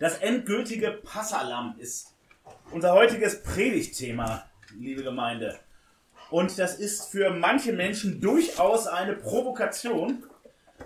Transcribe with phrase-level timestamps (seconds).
[0.00, 2.16] Das endgültige Passalam ist
[2.70, 5.60] unser heutiges Predigtthema, liebe Gemeinde.
[6.30, 10.24] Und das ist für manche Menschen durchaus eine Provokation,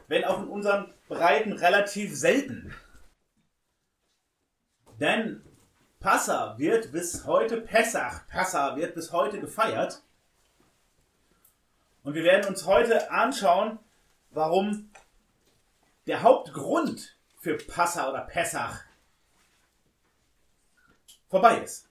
[0.08, 2.74] wenn auch in unseren Breiten relativ selten.
[4.98, 5.44] Denn
[6.00, 10.02] Passa wird bis heute, Pessach, Passa wird bis heute gefeiert.
[12.02, 13.78] Und wir werden uns heute anschauen,
[14.30, 14.90] warum
[16.08, 18.82] der Hauptgrund für Passa oder Pessach
[21.28, 21.88] vorbei ist.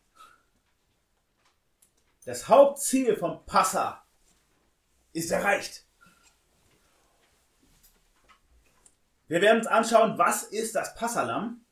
[2.26, 4.04] Das Hauptziel von Passa
[5.12, 5.86] ist erreicht.
[9.28, 11.66] Wir werden uns anschauen, was ist das Passalam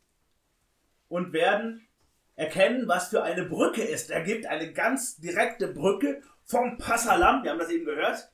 [1.10, 1.88] und werden
[2.36, 4.46] erkennen, was für eine Brücke es da gibt.
[4.46, 8.32] Eine ganz direkte Brücke vom Passalam, wir haben das eben gehört,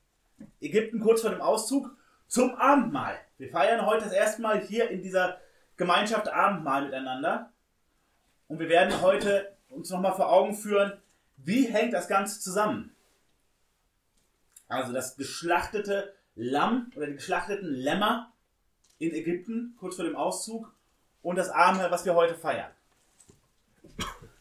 [0.62, 1.95] Ägypten kurz vor dem Auszug,
[2.28, 3.17] zum Abendmahl.
[3.38, 5.39] Wir feiern heute das erste Mal hier in dieser
[5.75, 7.52] Gemeinschaft Abendmahl miteinander.
[8.47, 10.94] Und wir werden heute uns nochmal vor Augen führen,
[11.38, 12.95] wie hängt das Ganze zusammen.
[14.67, 18.31] Also das geschlachtete Lamm oder die geschlachteten Lämmer
[18.99, 20.73] in Ägypten kurz vor dem Auszug
[21.22, 22.72] und das Abendmahl, was wir heute feiern.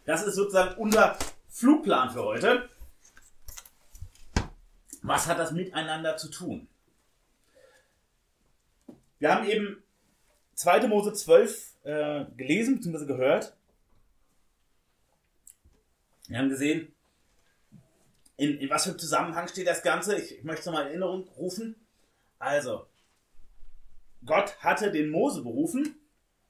[0.05, 2.69] Das ist sozusagen unser Flugplan für heute.
[5.03, 6.69] Was hat das miteinander zu tun?
[9.19, 9.83] Wir haben eben
[10.55, 10.89] 2.
[10.89, 13.07] Mose 12 äh, gelesen bzw.
[13.07, 13.57] gehört.
[16.29, 16.93] Wir haben gesehen,
[18.37, 20.19] in, in was für einem Zusammenhang steht das Ganze.
[20.19, 21.77] Ich, ich möchte es nochmal in Erinnerung rufen.
[22.39, 22.87] Also,
[24.25, 25.97] Gott hatte den Mose berufen,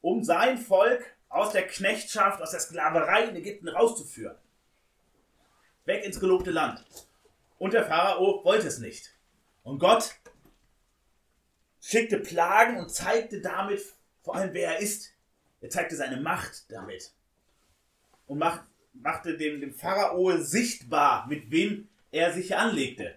[0.00, 4.36] um sein Volk aus der Knechtschaft, aus der Sklaverei in Ägypten rauszuführen.
[5.84, 6.84] Weg ins gelobte Land.
[7.58, 9.14] Und der Pharao wollte es nicht.
[9.62, 10.14] Und Gott
[11.80, 13.82] schickte Plagen und zeigte damit
[14.22, 15.12] vor allem, wer er ist.
[15.60, 17.12] Er zeigte seine Macht damit.
[18.26, 18.62] Und macht,
[19.00, 23.16] machte dem, dem Pharao sichtbar, mit wem er sich anlegte.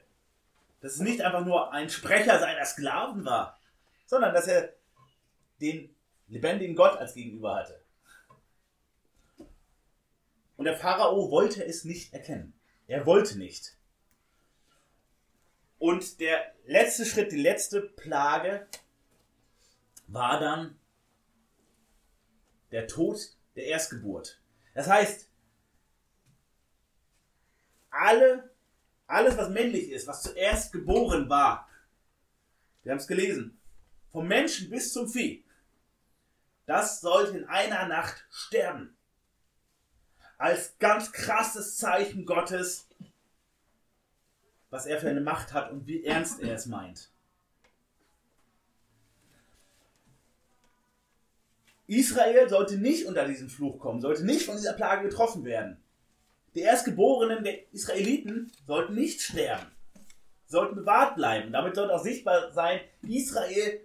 [0.82, 3.60] Dass es nicht einfach nur ein Sprecher seiner Sklaven war,
[4.06, 4.74] sondern dass er
[5.62, 5.94] den
[6.28, 7.82] lebendigen Gott als Gegenüber hatte.
[10.58, 12.54] Und der Pharao wollte es nicht erkennen.
[12.88, 13.78] Er wollte nicht.
[15.78, 18.68] Und der letzte Schritt, die letzte Plage
[20.08, 20.78] war dann
[22.72, 24.42] der Tod der Erstgeburt.
[24.74, 25.29] Das heißt,
[27.90, 28.50] alle,
[29.08, 31.68] alles, was männlich ist, was zuerst geboren war,
[32.84, 33.60] wir haben es gelesen,
[34.12, 35.44] vom Menschen bis zum Vieh,
[36.66, 38.96] das sollte in einer Nacht sterben.
[40.38, 42.88] Als ganz krasses Zeichen Gottes,
[44.70, 47.10] was er für eine Macht hat und wie ernst er es meint.
[51.88, 55.82] Israel sollte nicht unter diesen Fluch kommen, sollte nicht von dieser Plage getroffen werden.
[56.56, 59.68] Die Erstgeborenen der Israeliten sollten nicht sterben,
[60.48, 61.52] sollten bewahrt bleiben.
[61.52, 63.82] Damit sollte auch sichtbar sein, Israel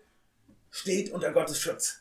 [0.70, 2.00] steht unter Gottes Schutz.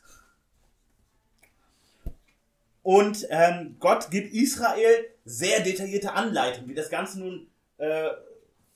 [2.82, 8.10] Und ähm, Gott gibt Israel sehr detaillierte Anleitungen, wie das Ganze nun äh,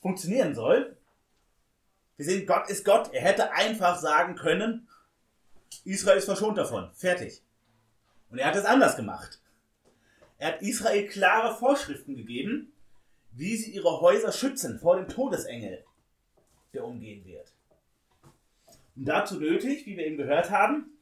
[0.01, 0.97] funktionieren soll.
[2.17, 3.13] Wir sehen, Gott ist Gott.
[3.13, 4.87] Er hätte einfach sagen können,
[5.85, 6.89] Israel ist verschont davon.
[6.93, 7.43] Fertig.
[8.29, 9.39] Und er hat es anders gemacht.
[10.39, 12.71] Er hat Israel klare Vorschriften gegeben,
[13.33, 15.83] wie sie ihre Häuser schützen vor dem Todesengel,
[16.73, 17.53] der umgehen wird.
[18.95, 20.97] Und dazu nötig, wie wir eben gehört haben,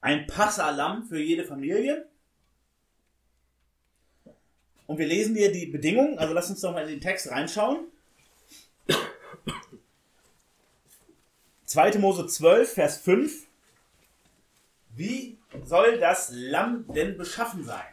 [0.00, 2.08] ein Passalam für jede Familie.
[4.86, 7.86] Und wir lesen dir die Bedingungen, also lass uns doch mal in den Text reinschauen.
[11.66, 11.98] 2.
[11.98, 13.46] Mose 12, Vers 5.
[14.90, 17.86] Wie soll das Lamm denn beschaffen sein?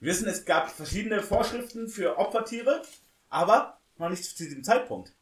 [0.00, 2.82] Wir wissen, es gab verschiedene Vorschriften für Opfertiere,
[3.28, 5.12] aber noch nicht zu diesem Zeitpunkt.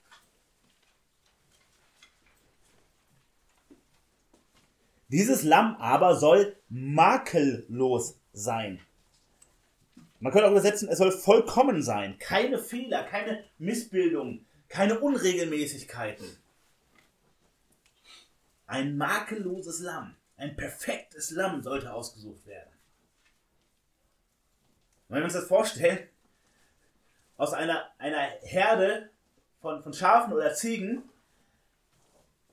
[5.09, 8.81] Dieses Lamm aber soll makellos sein.
[10.21, 12.19] Man könnte auch übersetzen, es soll vollkommen sein.
[12.19, 16.27] Keine Fehler, keine Missbildungen, keine Unregelmäßigkeiten.
[18.67, 22.71] Ein makelloses Lamm, ein perfektes Lamm sollte ausgesucht werden.
[25.09, 26.09] Wenn wir uns das vorstellen,
[27.37, 29.11] aus einer, einer Herde
[29.61, 31.09] von, von Schafen oder Ziegen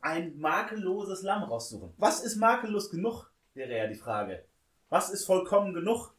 [0.02, 1.94] ein makelloses Lamm raussuchen.
[1.98, 4.46] Was ist makellos genug, wäre ja die Frage.
[4.90, 6.14] Was ist vollkommen genug?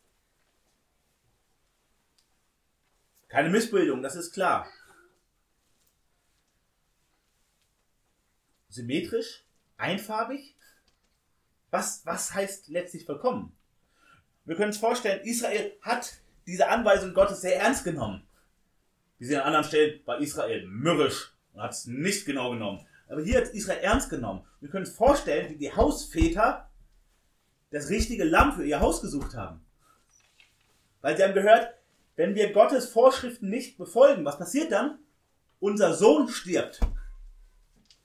[3.29, 4.67] Keine Missbildung, das ist klar.
[8.69, 9.45] Symmetrisch,
[9.77, 10.56] einfarbig,
[11.71, 13.57] Was, was heißt letztlich vollkommen?
[14.45, 16.15] Wir können uns vorstellen, Israel hat
[16.47, 18.27] diese Anweisung Gottes sehr ernst genommen.
[19.19, 22.87] Wie sie an anderen Stellen war Israel mürrisch und hat es nicht genau genommen.
[23.09, 24.45] Aber hier hat Israel ernst genommen.
[24.61, 26.71] Wir können uns vorstellen, wie die Hausväter
[27.71, 29.65] das richtige Lamm für ihr Haus gesucht haben.
[31.01, 31.75] Weil sie haben gehört,
[32.17, 34.99] wenn wir Gottes Vorschriften nicht befolgen, was passiert dann?
[35.61, 36.81] Unser Sohn stirbt.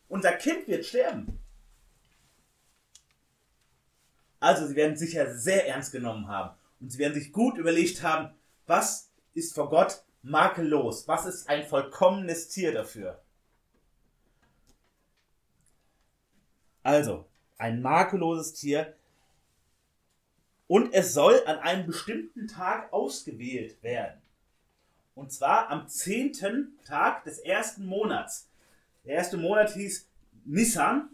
[0.07, 1.39] Unser Kind wird sterben.
[4.41, 6.57] Also sie werden sicher sehr ernst genommen haben.
[6.81, 8.33] Und sie werden sich gut überlegt haben,
[8.65, 11.07] was ist vor Gott makellos?
[11.07, 13.21] Was ist ein vollkommenes Tier dafür?
[16.81, 17.27] Also,
[17.59, 18.95] ein makelloses Tier.
[20.65, 24.19] Und es soll an einem bestimmten Tag ausgewählt werden.
[25.13, 28.49] Und zwar am zehnten Tag des ersten Monats.
[29.05, 30.07] Der erste Monat hieß
[30.45, 31.09] Nissan.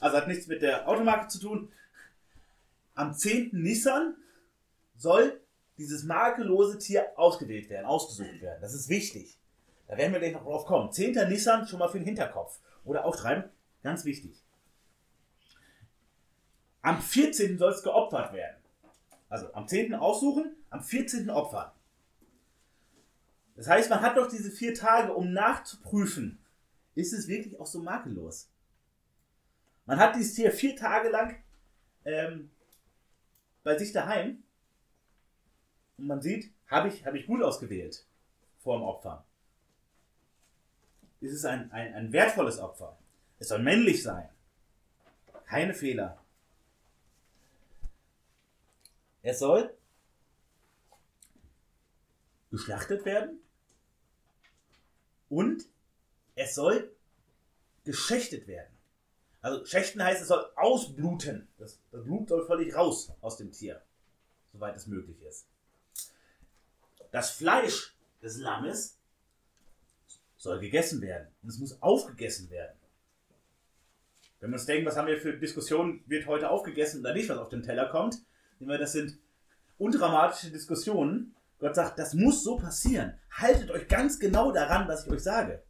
[0.00, 1.72] Also hat nichts mit der Automarke zu tun.
[2.96, 3.50] Am 10.
[3.52, 4.16] Nissan
[4.96, 5.40] soll
[5.78, 8.60] dieses makellose Tier ausgewählt werden, ausgesucht werden.
[8.60, 9.38] Das ist wichtig.
[9.86, 10.90] Da werden wir gleich noch drauf kommen.
[10.90, 11.28] 10.
[11.28, 12.58] Nissan schon mal für den Hinterkopf.
[12.84, 13.44] Oder aufschreiben,
[13.82, 14.42] ganz wichtig.
[16.82, 17.58] Am 14.
[17.58, 18.56] soll es geopfert werden.
[19.28, 19.94] Also am 10.
[19.94, 21.28] aussuchen, am 14.
[21.30, 21.70] opfern.
[23.56, 26.38] Das heißt, man hat doch diese vier Tage, um nachzuprüfen,
[26.94, 28.48] ist es wirklich auch so makellos.
[29.84, 31.36] Man hat dieses Tier vier Tage lang
[32.04, 32.50] ähm,
[33.66, 34.44] bei sich daheim
[35.98, 38.06] und man sieht, habe ich, hab ich gut ausgewählt
[38.60, 39.24] vor dem Opfer.
[41.20, 42.96] Es ist ein, ein, ein wertvolles Opfer.
[43.40, 44.28] Es soll männlich sein.
[45.46, 46.22] Keine Fehler.
[49.22, 49.76] Es soll
[52.52, 53.40] geschlachtet werden
[55.28, 55.64] und
[56.36, 56.94] es soll
[57.82, 58.75] geschächtet werden.
[59.46, 61.46] Also schächten heißt, es soll ausbluten.
[61.56, 63.80] Das, das Blut soll völlig raus aus dem Tier,
[64.52, 65.46] soweit es möglich ist.
[67.12, 68.98] Das Fleisch des Lammes
[70.36, 72.76] soll gegessen werden und es muss aufgegessen werden.
[74.40, 77.38] Wenn wir uns denken, was haben wir für Diskussionen, wird heute aufgegessen oder nicht, was
[77.38, 78.16] auf den Teller kommt,
[78.58, 79.16] nehmen wir, das sind
[79.78, 81.36] undramatische Diskussionen.
[81.60, 83.16] Gott sagt, das muss so passieren.
[83.30, 85.62] Haltet euch ganz genau daran, was ich euch sage.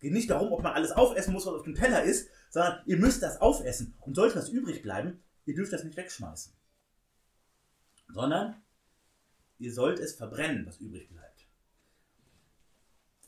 [0.00, 2.98] Geht nicht darum, ob man alles aufessen muss, was auf dem Teller ist, sondern ihr
[2.98, 3.94] müsst das aufessen.
[4.00, 6.52] Und sollte was übrig bleiben, ihr dürft das nicht wegschmeißen.
[8.08, 8.60] Sondern
[9.58, 11.46] ihr sollt es verbrennen, was übrig bleibt.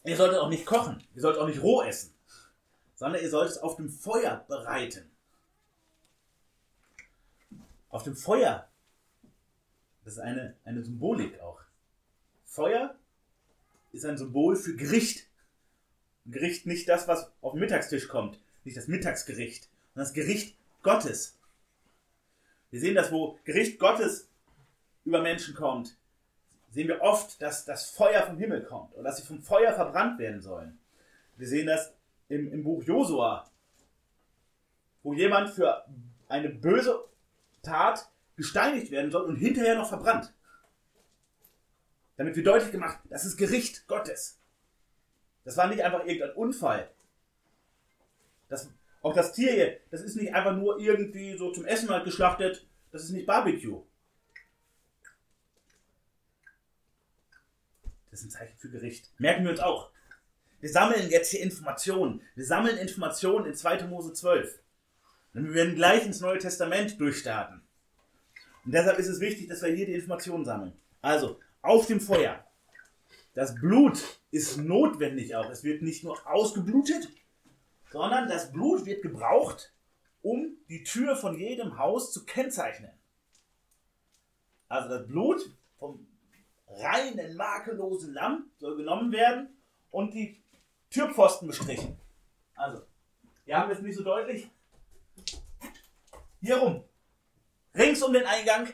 [0.05, 2.13] Ihr solltet auch nicht kochen, ihr sollt auch nicht roh essen,
[2.97, 5.09] sondern ihr sollt es auf dem Feuer bereiten.
[7.89, 8.69] Auf dem Feuer.
[10.05, 11.61] Das ist eine, eine Symbolik auch.
[12.45, 12.97] Feuer
[13.93, 15.29] ist ein Symbol für Gericht.
[16.27, 21.39] Gericht nicht das, was auf den Mittagstisch kommt, nicht das Mittagsgericht, sondern das Gericht Gottes.
[22.71, 24.29] Wir sehen das, wo Gericht Gottes
[25.05, 25.97] über Menschen kommt,
[26.71, 30.19] sehen wir oft, dass das Feuer vom Himmel kommt oder dass sie vom Feuer verbrannt
[30.19, 30.79] werden sollen.
[31.37, 31.93] Wir sehen das
[32.29, 33.51] im, im Buch Josua,
[35.03, 35.85] wo jemand für
[36.29, 37.05] eine böse
[37.63, 40.33] Tat gesteinigt werden soll und hinterher noch verbrannt.
[42.17, 44.39] Damit wird deutlich gemacht, das ist Gericht Gottes.
[45.45, 46.89] Das war nicht einfach irgendein Unfall.
[48.53, 48.71] Das,
[49.01, 52.67] auch das Tier hier, das ist nicht einfach nur irgendwie so zum Essen halt geschlachtet.
[52.91, 53.83] Das ist nicht Barbecue.
[58.11, 59.11] Das ist ein Zeichen für Gericht.
[59.19, 59.91] Merken wir uns auch.
[60.61, 62.21] Wir sammeln jetzt hier Informationen.
[62.35, 63.87] Wir sammeln Informationen in 2.
[63.87, 64.61] Mose 12.
[65.33, 67.63] Und wir werden gleich ins Neue Testament durchstarten.
[68.67, 70.75] Und deshalb ist es wichtig, dass wir hier die Informationen sammeln.
[71.01, 72.45] Also, auf dem Feuer.
[73.33, 75.49] Das Blut ist notwendig auch.
[75.49, 77.09] Es wird nicht nur ausgeblutet,
[77.93, 79.73] sondern das Blut wird gebraucht,
[80.23, 82.91] um die Tür von jedem Haus zu kennzeichnen.
[84.69, 86.07] Also das Blut vom
[86.67, 89.55] reinen, makellosen Lamm soll genommen werden
[89.91, 90.43] und die
[90.91, 91.99] Türpfosten bestrichen.
[92.55, 92.83] Also,
[93.45, 94.51] hier haben wir es nicht so deutlich.
[96.41, 96.85] Hier rum.
[97.75, 98.69] Rings um den Eingang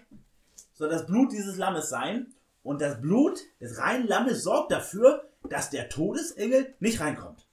[0.74, 2.32] soll das Blut dieses Lammes sein.
[2.62, 7.47] Und das Blut des reinen Lammes sorgt dafür, dass der Todesengel nicht reinkommt,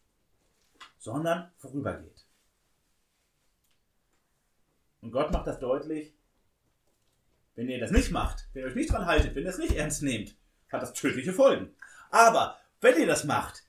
[1.06, 2.26] sondern vorübergeht.
[5.02, 6.16] Und Gott macht das deutlich,
[7.54, 9.76] wenn ihr das nicht macht, wenn ihr euch nicht dran haltet, wenn ihr es nicht
[9.76, 10.36] ernst nehmt,
[10.72, 11.76] hat das tödliche Folgen.
[12.10, 13.64] Aber wenn ihr das macht,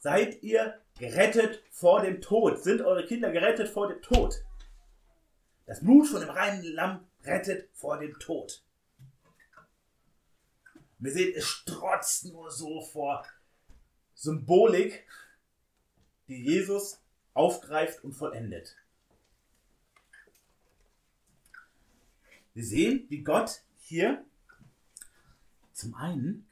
[0.00, 2.60] seid ihr gerettet vor dem Tod.
[2.60, 4.34] Sind eure Kinder gerettet vor dem Tod.
[5.66, 8.64] Das Blut von dem reinen Lamm rettet vor dem Tod.
[10.98, 13.24] Wir sehen, es strotzt nur so vor
[14.14, 15.06] Symbolik,
[16.28, 17.00] die Jesus
[17.34, 18.76] aufgreift und vollendet.
[22.54, 24.24] Wir sehen, wie Gott hier
[25.72, 26.48] zum einen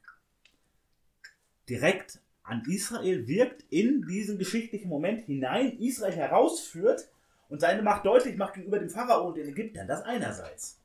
[1.68, 7.08] direkt an Israel wirkt, in diesen geschichtlichen Moment hinein, Israel herausführt
[7.48, 9.88] und seine Macht deutlich macht gegenüber dem Pharao und den Ägyptern.
[9.88, 10.78] Das einerseits.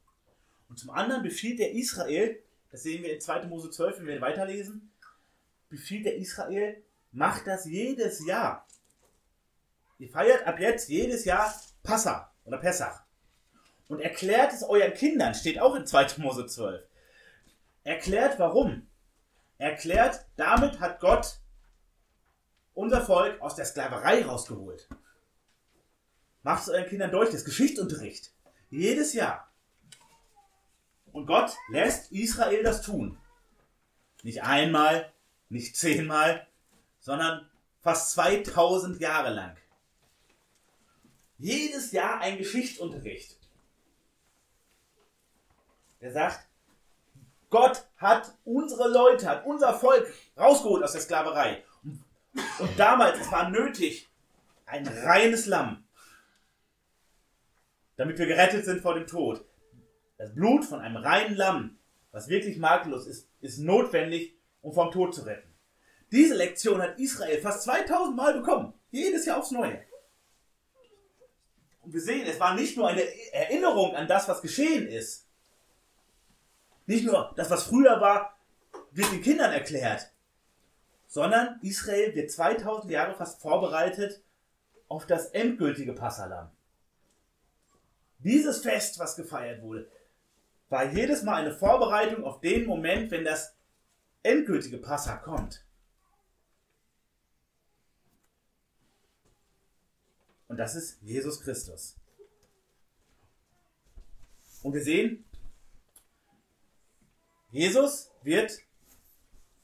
[0.69, 2.39] Und zum anderen befiehlt er Israel,
[2.71, 3.47] das sehen wir in 2.
[3.47, 4.89] Mose 12, wenn wir weiterlesen,
[5.69, 6.81] befiehlt er Israel,
[7.11, 8.65] macht das jedes Jahr.
[9.99, 11.53] Ihr feiert ab jetzt jedes Jahr
[11.83, 13.03] Passa oder Pessach.
[13.89, 16.17] Und erklärt es euren Kindern, steht auch in 2.
[16.17, 16.81] Mose 12.
[17.83, 18.87] Erklärt warum.
[19.57, 21.39] Erklärt, damit hat Gott
[22.73, 24.87] unser Volk aus der Sklaverei rausgeholt.
[26.43, 28.31] Macht es euren Kindern durch, das Geschichtsunterricht.
[28.69, 29.51] Jedes Jahr.
[31.11, 33.17] Und Gott lässt Israel das tun.
[34.23, 35.11] Nicht einmal,
[35.49, 36.47] nicht zehnmal,
[37.01, 37.49] sondern
[37.81, 39.57] fast 2000 Jahre lang.
[41.39, 43.37] Jedes Jahr ein Geschichtsunterricht.
[46.01, 46.47] Der sagt,
[47.49, 51.63] Gott hat unsere Leute, hat unser Volk rausgeholt aus der Sklaverei.
[52.59, 54.07] Und damals, es war nötig,
[54.65, 55.83] ein reines Lamm,
[57.95, 59.43] damit wir gerettet sind vor dem Tod.
[60.17, 61.79] Das Blut von einem reinen Lamm,
[62.11, 65.49] was wirklich makellos ist, ist notwendig, um vom Tod zu retten.
[66.11, 68.73] Diese Lektion hat Israel fast 2000 Mal bekommen.
[68.91, 69.83] Jedes Jahr aufs Neue.
[71.91, 73.03] Wir sehen, es war nicht nur eine
[73.33, 75.25] Erinnerung an das, was geschehen ist.
[76.85, 78.37] Nicht nur das, was früher war,
[78.91, 80.11] wird den Kindern erklärt
[81.09, 84.21] sondern Israel wird 2000 Jahre fast vorbereitet
[84.87, 86.51] auf das endgültige Passalam.
[88.19, 89.89] Dieses Fest, was gefeiert wurde,
[90.69, 93.55] war jedes Mal eine Vorbereitung auf den Moment, wenn das
[94.21, 95.65] endgültige Passa kommt.
[100.49, 101.95] Und das ist Jesus Christus.
[104.61, 105.23] Und wir sehen,
[107.51, 108.59] Jesus wird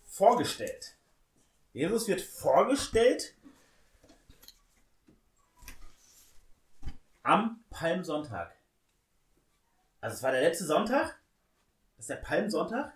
[0.05, 0.95] vorgestellt.
[1.73, 3.35] Jesus wird vorgestellt
[7.23, 8.55] am Palmsonntag.
[9.99, 11.19] Also es war der letzte Sonntag.
[11.97, 12.93] Das ist der Palmsonntag.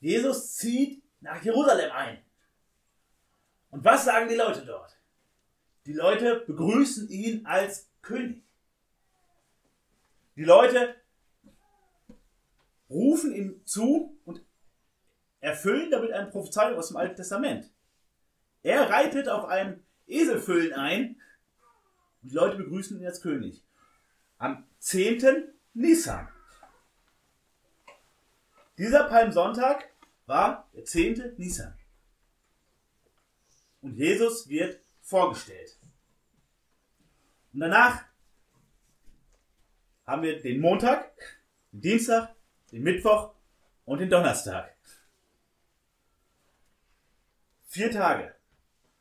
[0.00, 2.24] Jesus zieht nach Jerusalem ein.
[3.70, 5.01] Und was sagen die Leute dort?
[5.86, 8.42] Die Leute begrüßen ihn als König.
[10.36, 10.94] Die Leute
[12.88, 14.42] rufen ihm zu und
[15.40, 17.70] erfüllen damit eine Prophezeiung aus dem Alten Testament.
[18.62, 21.20] Er reitet auf einem Eselfüllen ein
[22.22, 23.64] und die Leute begrüßen ihn als König.
[24.38, 25.48] Am 10.
[25.74, 26.28] Nisan.
[28.78, 29.88] Dieser Palmsonntag
[30.26, 31.34] war der 10.
[31.36, 31.76] Nisan.
[33.80, 34.80] Und Jesus wird
[35.12, 35.76] vorgestellt.
[37.52, 38.04] Und danach
[40.06, 41.12] haben wir den Montag,
[41.70, 42.34] den Dienstag,
[42.72, 43.34] den Mittwoch
[43.84, 44.74] und den Donnerstag.
[47.66, 48.34] Vier Tage.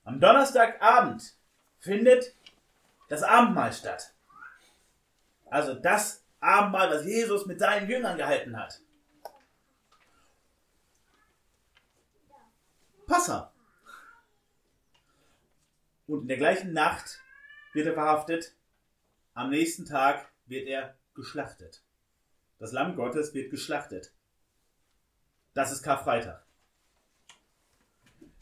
[0.04, 1.34] Am Donnerstagabend
[1.80, 2.36] findet
[3.08, 4.14] das Abendmahl statt.
[5.50, 8.82] Also das Abendmahl, was Jesus mit seinen Jüngern gehalten hat.
[13.08, 13.51] Passa.
[16.12, 17.22] Und in der gleichen Nacht
[17.72, 18.54] wird er verhaftet.
[19.34, 21.82] Am nächsten Tag wird er geschlachtet.
[22.60, 24.12] Das Lamm Gottes wird geschlachtet.
[25.54, 26.46] Das ist Karfreitag.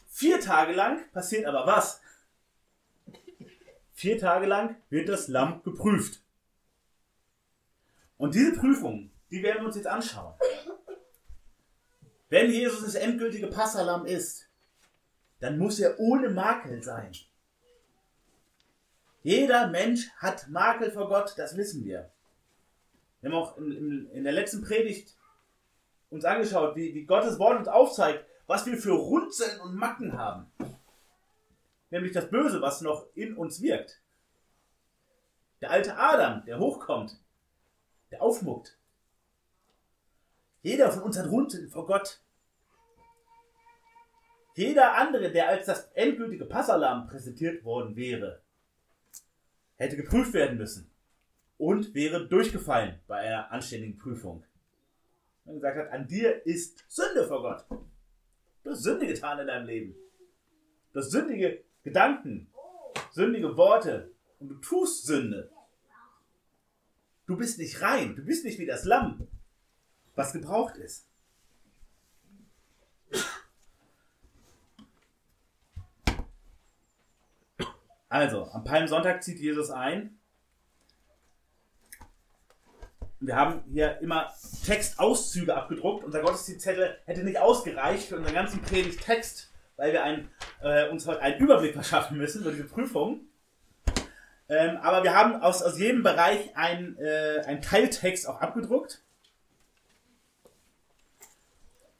[0.08, 2.00] Vier Tage lang passiert aber was?
[3.92, 6.24] Vier Tage lang wird das Lamm geprüft.
[8.16, 10.34] Und diese Prüfung, die werden wir uns jetzt anschauen.
[12.30, 14.48] Wenn Jesus das endgültige Passalam ist,
[15.38, 17.12] dann muss er ohne Makel sein.
[19.22, 22.10] Jeder Mensch hat Makel vor Gott, das wissen wir.
[23.20, 25.14] Wir haben auch in, in der letzten Predigt
[26.08, 30.50] uns angeschaut, wie, wie Gottes Wort uns aufzeigt, was wir für Runzeln und Macken haben.
[31.90, 34.00] Nämlich das Böse, was noch in uns wirkt.
[35.60, 37.18] Der alte Adam, der hochkommt,
[38.10, 38.78] der aufmuckt.
[40.62, 42.20] Jeder von uns hat Runzeln vor Gott.
[44.54, 48.42] Jeder andere, der als das endgültige Passalam präsentiert worden wäre,
[49.80, 50.90] hätte geprüft werden müssen
[51.56, 54.44] und wäre durchgefallen bei einer anständigen Prüfung.
[55.46, 57.64] Und gesagt hat, an dir ist Sünde vor Gott.
[58.62, 59.94] Du hast Sünde getan in deinem Leben.
[60.92, 62.52] Du hast sündige Gedanken,
[63.10, 65.50] sündige Worte und du tust Sünde.
[67.26, 69.28] Du bist nicht rein, du bist nicht wie das Lamm,
[70.14, 71.09] was gebraucht ist.
[78.10, 80.20] Also, am Palmsonntag zieht Jesus ein.
[83.20, 84.32] wir haben hier immer
[84.64, 86.04] Textauszüge abgedruckt.
[86.04, 90.30] Unser Gottesdienstzettel hätte nicht ausgereicht für unseren ganzen Predigtext, weil wir ein,
[90.62, 93.20] äh, uns heute einen Überblick verschaffen müssen über diese Prüfung.
[94.48, 99.02] Ähm, aber wir haben aus, aus jedem Bereich einen äh, Teiltext auch abgedruckt.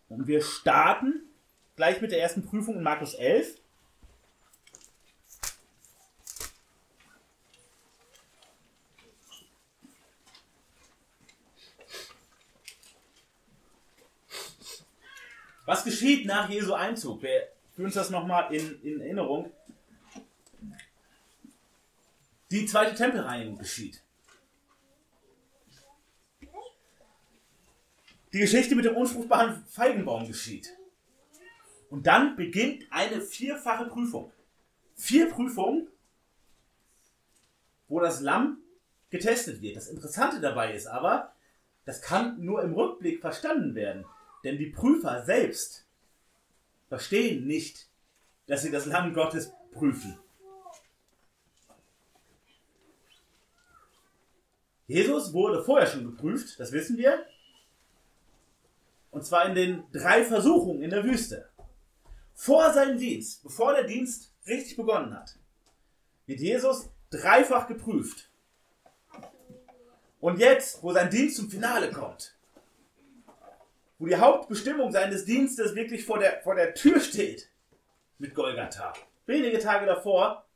[0.09, 1.23] Und wir starten
[1.77, 3.60] gleich mit der ersten Prüfung in Markus 11.
[15.71, 17.23] Was geschieht nach Jesu Einzug?
[17.23, 17.47] Wir
[17.77, 19.53] führen uns das nochmal in, in Erinnerung.
[22.51, 24.03] Die zweite Tempelreinigung geschieht.
[28.33, 30.77] Die Geschichte mit dem unfruchtbaren Feigenbaum geschieht.
[31.89, 34.33] Und dann beginnt eine vierfache Prüfung.
[34.97, 35.87] Vier Prüfungen,
[37.87, 38.59] wo das Lamm
[39.11, 39.77] getestet wird.
[39.77, 41.33] Das Interessante dabei ist aber,
[41.85, 44.05] das kann nur im Rückblick verstanden werden.
[44.45, 45.87] Denn die Prüfer selbst
[46.89, 47.89] verstehen nicht,
[48.47, 50.19] dass sie das Lamm Gottes prüfen.
[54.87, 57.25] Jesus wurde vorher schon geprüft, das wissen wir.
[59.13, 61.49] Und zwar in den drei Versuchungen in der Wüste.
[62.35, 65.37] Vor seinem Dienst, bevor der Dienst richtig begonnen hat,
[66.27, 68.31] wird Jesus dreifach geprüft.
[70.21, 72.37] Und jetzt, wo sein Dienst zum Finale kommt,
[74.01, 77.51] wo die Hauptbestimmung seines Dienstes wirklich vor der, vor der Tür steht
[78.19, 78.95] mit Golgatha.
[79.27, 80.47] Wenige Tage davor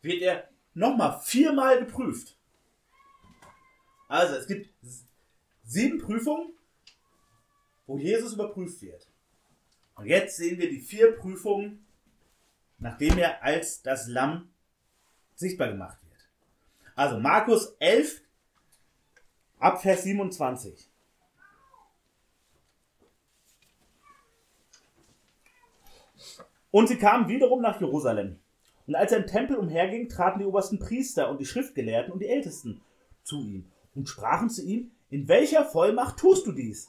[0.00, 2.38] wird er nochmal viermal geprüft.
[4.06, 4.70] Also es gibt
[5.64, 6.52] sieben Prüfungen,
[7.86, 9.10] wo Jesus überprüft wird.
[9.96, 11.84] Und jetzt sehen wir die vier Prüfungen,
[12.78, 14.50] nachdem er als das Lamm
[15.34, 16.28] sichtbar gemacht wird.
[16.94, 18.22] Also Markus 11
[19.58, 20.87] ab Vers 27.
[26.70, 28.38] Und sie kamen wiederum nach Jerusalem.
[28.86, 32.28] Und als er im Tempel umherging, traten die obersten Priester und die Schriftgelehrten und die
[32.28, 32.80] Ältesten
[33.22, 36.88] zu ihm und sprachen zu ihm, in welcher Vollmacht tust du dies?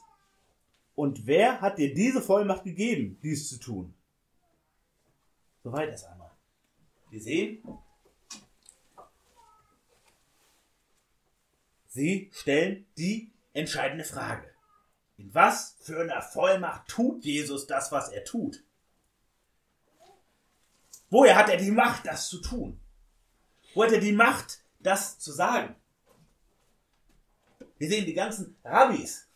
[0.94, 3.94] Und wer hat dir diese Vollmacht gegeben, dies zu tun?
[5.62, 6.30] Soweit erst einmal.
[7.10, 7.62] Wir sehen,
[11.88, 14.48] sie stellen die entscheidende Frage.
[15.16, 18.62] In was für einer Vollmacht tut Jesus das, was er tut?
[21.10, 22.80] Woher hat er die Macht, das zu tun?
[23.74, 25.74] Wo hat er die Macht, das zu sagen?
[27.78, 29.26] Wir sehen die ganzen Rabbis,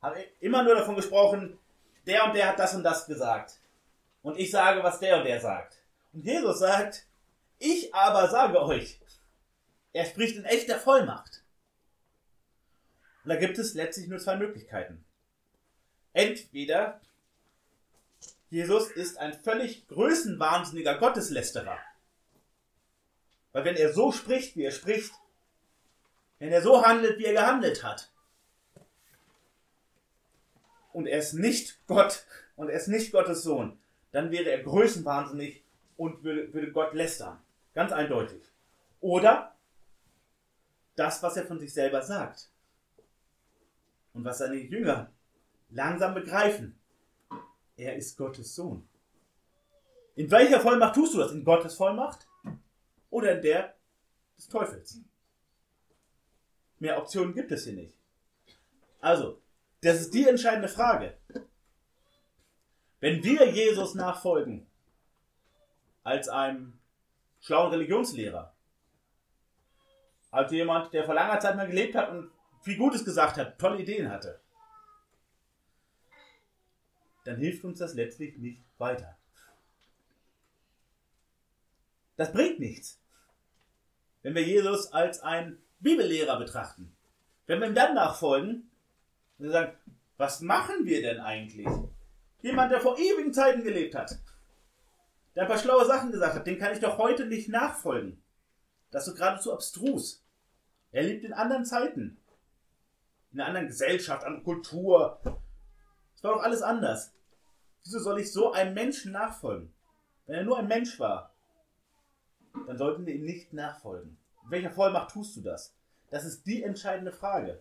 [0.00, 1.58] haben immer nur davon gesprochen,
[2.06, 3.60] der und der hat das und das gesagt.
[4.22, 5.76] Und ich sage, was der und der sagt.
[6.12, 7.06] Und Jesus sagt,
[7.58, 9.00] ich aber sage euch,
[9.92, 11.42] er spricht in echter Vollmacht.
[13.24, 15.04] Und da gibt es letztlich nur zwei Möglichkeiten.
[16.12, 17.00] Entweder
[18.52, 21.78] Jesus ist ein völlig größenwahnsinniger Gotteslästerer.
[23.52, 25.10] Weil wenn er so spricht, wie er spricht,
[26.38, 28.12] wenn er so handelt, wie er gehandelt hat,
[30.92, 33.78] und er ist nicht Gott und er ist nicht Gottes Sohn,
[34.10, 35.64] dann wäre er größenwahnsinnig
[35.96, 37.42] und würde, würde Gott lästern.
[37.72, 38.42] Ganz eindeutig.
[39.00, 39.56] Oder
[40.94, 42.50] das, was er von sich selber sagt.
[44.12, 45.10] Und was seine Jünger
[45.70, 46.78] langsam begreifen.
[47.82, 48.88] Er ist Gottes Sohn.
[50.14, 51.32] In welcher Vollmacht tust du das?
[51.32, 52.28] In Gottes Vollmacht
[53.10, 53.74] oder in der
[54.36, 55.00] des Teufels?
[56.78, 57.96] Mehr Optionen gibt es hier nicht.
[59.00, 59.42] Also,
[59.80, 61.18] das ist die entscheidende Frage.
[63.00, 64.64] Wenn wir Jesus nachfolgen,
[66.04, 66.78] als einem
[67.40, 68.54] schlauen Religionslehrer,
[70.30, 73.82] als jemand, der vor langer Zeit mal gelebt hat und viel Gutes gesagt hat, tolle
[73.82, 74.40] Ideen hatte,
[77.24, 79.16] dann hilft uns das letztlich nicht weiter.
[82.16, 83.00] Das bringt nichts.
[84.22, 86.94] Wenn wir Jesus als einen Bibellehrer betrachten.
[87.46, 88.70] Wenn wir ihm dann nachfolgen
[89.38, 89.76] und sagen,
[90.16, 91.66] was machen wir denn eigentlich?
[92.42, 94.18] Jemand, der vor ewigen Zeiten gelebt hat,
[95.34, 98.22] der ein paar schlaue Sachen gesagt hat, den kann ich doch heute nicht nachfolgen.
[98.90, 100.22] Das ist geradezu abstrus.
[100.92, 102.18] Er lebt in anderen Zeiten,
[103.32, 105.18] in einer anderen Gesellschaft, an Kultur,
[106.22, 107.12] es war doch alles anders.
[107.82, 109.74] Wieso soll ich so einem Menschen nachfolgen?
[110.26, 111.34] Wenn er nur ein Mensch war,
[112.68, 114.16] dann sollten wir ihm nicht nachfolgen.
[114.44, 115.74] In welcher Vollmacht tust du das?
[116.10, 117.60] Das ist die entscheidende Frage.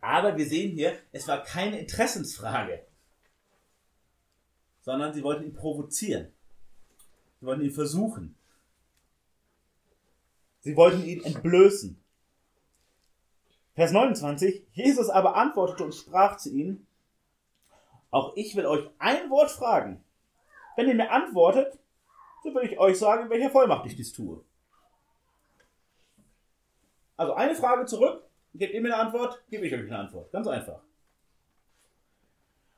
[0.00, 2.84] Aber wir sehen hier, es war keine Interessensfrage,
[4.80, 6.32] sondern sie wollten ihn provozieren.
[7.38, 8.36] Sie wollten ihn versuchen.
[10.58, 12.03] Sie wollten ihn entblößen.
[13.74, 14.66] Vers 29.
[14.72, 16.86] Jesus aber antwortete und sprach zu ihnen,
[18.10, 20.02] auch ich will euch ein Wort fragen.
[20.76, 21.78] Wenn ihr mir antwortet,
[22.42, 24.44] so will ich euch sagen, in welcher Vollmacht ich dies tue.
[27.16, 28.22] Also eine Frage zurück,
[28.54, 30.30] gebt ihr mir eine Antwort, gebe ich euch eine Antwort.
[30.30, 30.80] Ganz einfach.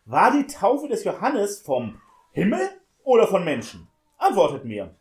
[0.07, 2.01] War die Taufe des Johannes vom
[2.33, 2.71] Himmel
[3.03, 3.89] oder von Menschen?
[4.19, 4.95] Antwortet mir.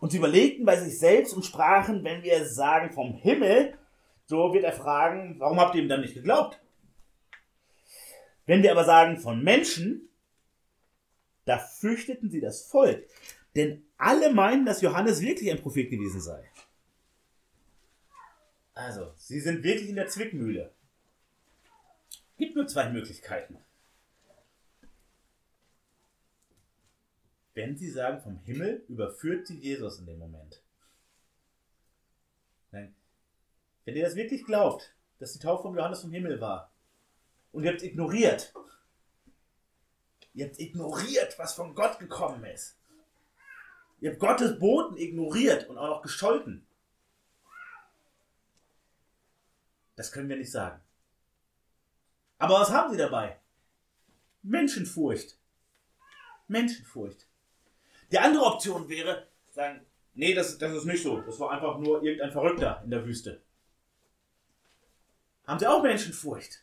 [0.00, 3.78] Und sie überlegten bei sich selbst und sprachen, wenn wir sagen vom Himmel,
[4.30, 6.60] so wird er fragen, warum habt ihr ihm dann nicht geglaubt?
[8.46, 10.08] Wenn wir aber sagen von Menschen,
[11.46, 13.08] da fürchteten sie das Volk,
[13.56, 16.48] denn alle meinen, dass Johannes wirklich ein Prophet gewesen sei.
[18.72, 20.72] Also, sie sind wirklich in der Zwickmühle.
[22.38, 23.58] Gibt nur zwei Möglichkeiten.
[27.54, 30.62] Wenn sie sagen vom Himmel, überführt sie Jesus in dem Moment.
[32.70, 32.94] Nein.
[33.84, 36.70] Wenn ihr das wirklich glaubt, dass die Taufe von Johannes vom Himmel war,
[37.52, 38.52] und ihr habt ignoriert,
[40.34, 42.78] ihr habt ignoriert, was von Gott gekommen ist.
[44.00, 46.66] Ihr habt Gottes Boten ignoriert und auch noch gescholten.
[49.96, 50.80] Das können wir nicht sagen.
[52.38, 53.38] Aber was haben sie dabei?
[54.42, 55.36] Menschenfurcht.
[56.48, 57.26] Menschenfurcht.
[58.10, 61.20] Die andere Option wäre, sagen, nee, das, das ist nicht so.
[61.20, 63.42] Das war einfach nur irgendein Verrückter in der Wüste.
[65.50, 66.62] Haben sie auch Menschenfurcht?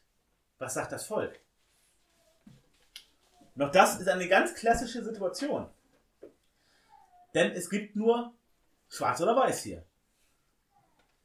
[0.60, 1.38] Was sagt das Volk?
[3.56, 5.68] Noch das ist eine ganz klassische Situation.
[7.34, 8.34] Denn es gibt nur
[8.88, 9.84] schwarz oder weiß hier.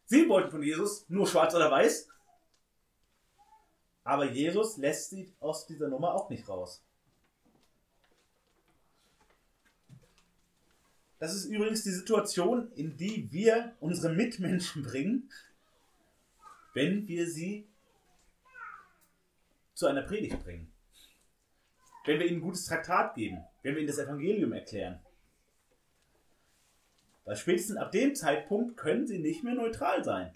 [0.07, 2.09] Sie wollten von Jesus nur schwarz oder weiß.
[4.03, 6.83] Aber Jesus lässt sie aus dieser Nummer auch nicht raus.
[11.21, 15.31] Das ist übrigens die Situation, in die wir unsere Mitmenschen bringen,
[16.75, 17.67] wenn wir sie
[19.75, 20.73] zu einer Predigt bringen.
[22.05, 25.01] Wenn wir ihnen ein gutes Traktat geben, wenn wir ihnen das Evangelium erklären.
[27.25, 30.33] Weil spätestens ab dem Zeitpunkt können sie nicht mehr neutral sein.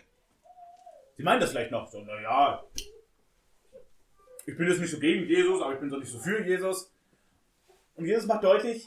[1.17, 2.65] Sie meinen das vielleicht noch so, naja,
[4.47, 6.93] ich bin jetzt nicht so gegen Jesus, aber ich bin so nicht so für Jesus.
[7.97, 8.87] Und Jesus macht deutlich,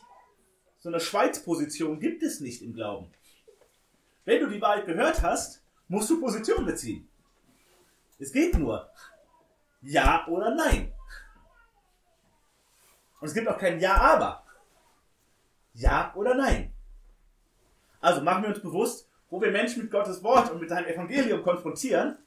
[0.77, 3.11] so eine Schweizposition gibt es nicht im Glauben.
[4.23, 7.08] Wenn du die Wahrheit gehört hast, musst du Position beziehen.
[8.19, 8.89] Es geht nur
[9.81, 10.93] Ja oder Nein.
[13.19, 14.43] Und es gibt auch kein Ja, aber.
[15.73, 16.73] Ja oder Nein.
[18.01, 21.43] Also machen wir uns bewusst, wo wir Menschen mit Gottes Wort und mit seinem Evangelium
[21.43, 22.17] konfrontieren,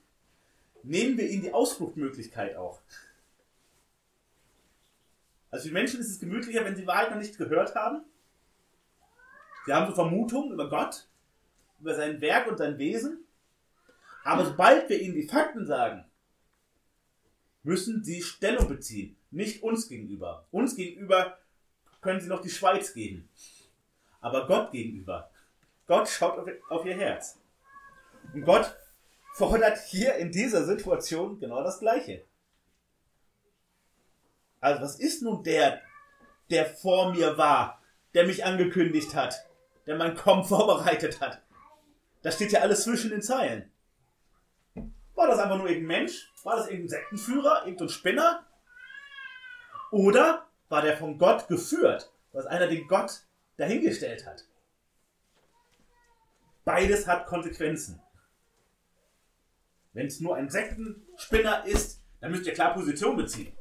[0.83, 2.81] nehmen wir ihnen die Ausfluchtmöglichkeit auch.
[5.51, 8.03] Also für Menschen ist es gemütlicher, wenn sie Wahrheit noch nicht gehört haben.
[9.67, 11.07] Sie haben so Vermutungen über Gott,
[11.81, 13.25] über sein Werk und sein Wesen.
[14.25, 16.05] Aber sobald wir ihnen die Fakten sagen,
[17.63, 19.17] müssen sie Stellung beziehen.
[19.31, 20.47] Nicht uns gegenüber.
[20.51, 21.39] Uns gegenüber
[22.01, 23.29] können sie noch die Schweiz geben.
[24.21, 25.31] Aber Gott gegenüber.
[25.87, 27.39] Gott schaut auf ihr Herz.
[28.33, 28.77] Und Gott
[29.35, 32.25] fordert hier in dieser Situation genau das Gleiche.
[34.61, 35.83] Also was ist nun der,
[36.51, 37.83] der vor mir war,
[38.15, 39.35] der mich angekündigt hat,
[39.87, 41.43] der mein Kommen vorbereitet hat?
[42.23, 43.72] Das steht ja alles zwischen den Zeilen.
[45.23, 46.33] War das einfach nur irgendein Mensch?
[46.43, 47.63] War das irgendein Sektenführer?
[47.65, 48.45] Irgendein Spinner?
[49.93, 52.11] Oder war der von Gott geführt?
[52.33, 53.23] War es einer, den Gott
[53.57, 54.45] dahingestellt hat?
[56.65, 58.03] Beides hat Konsequenzen.
[59.93, 63.53] Wenn es nur ein Sektenspinner ist, dann müsst ihr klar Position beziehen.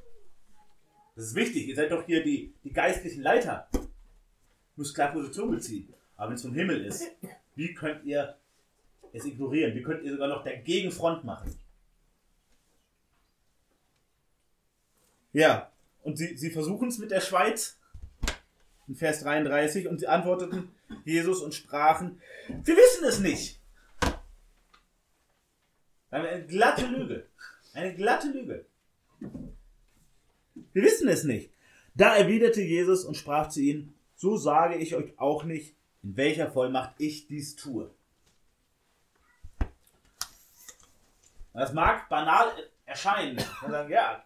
[1.15, 1.67] Das ist wichtig.
[1.67, 3.69] Ihr seid doch hier die, die geistlichen Leiter.
[4.75, 5.93] Müsst klar Position beziehen.
[6.15, 7.05] Aber wenn es vom Himmel ist,
[7.53, 8.35] wie könnt ihr
[9.13, 9.75] es ignorieren?
[9.75, 11.55] Wie könnt ihr sogar noch dagegen Front machen?
[15.33, 15.71] Ja,
[16.03, 17.77] und sie, sie versuchen es mit der Schweiz.
[18.87, 19.87] In Vers 33.
[19.87, 20.69] Und sie antworteten
[21.05, 23.59] Jesus und sprachen, wir wissen es nicht.
[26.09, 27.27] Eine glatte Lüge.
[27.73, 28.65] Eine glatte Lüge.
[30.73, 31.51] Wir wissen es nicht.
[31.95, 36.51] Da erwiderte Jesus und sprach zu ihnen, so sage ich euch auch nicht, in welcher
[36.51, 37.91] Vollmacht ich dies tue.
[41.53, 42.51] Das mag banal
[42.85, 43.43] erscheinen.
[43.61, 44.25] Man sagen, ja,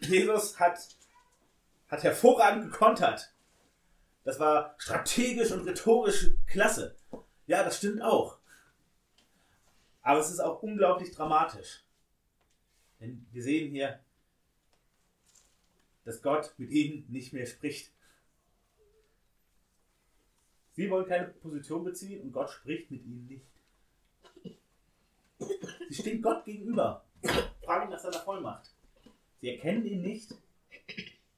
[0.00, 0.78] Jesus hat,
[1.88, 3.32] hat hervorragend gekontert.
[4.24, 6.96] Das war strategisch und rhetorisch klasse.
[7.46, 8.38] Ja, das stimmt auch.
[10.02, 11.84] Aber es ist auch unglaublich dramatisch.
[13.00, 14.00] Denn wir sehen hier,
[16.04, 17.92] dass Gott mit ihnen nicht mehr spricht.
[20.72, 23.46] Sie wollen keine Position beziehen und Gott spricht mit ihnen nicht.
[25.38, 27.04] Sie stehen Gott gegenüber,
[27.64, 28.70] fragen nach seiner Vollmacht.
[29.40, 30.34] Sie erkennen ihn nicht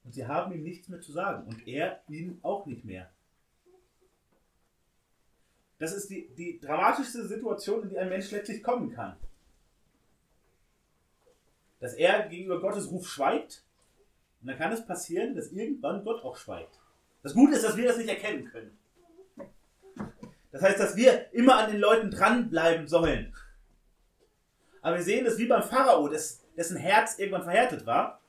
[0.05, 3.11] und sie haben ihm nichts mehr zu sagen und er ihnen auch nicht mehr.
[5.79, 9.17] Das ist die, die dramatischste Situation, in die ein Mensch letztlich kommen kann.
[11.79, 13.65] Dass er gegenüber Gottes Ruf schweigt
[14.41, 16.79] und dann kann es passieren, dass irgendwann Gott auch schweigt.
[17.23, 18.79] Das Gute ist, dass wir das nicht erkennen können.
[20.53, 23.35] Das heißt, dass wir immer an den Leuten dranbleiben sollen.
[24.83, 28.21] Aber wir sehen das wie beim Pharao, dessen Herz irgendwann verhärtet war.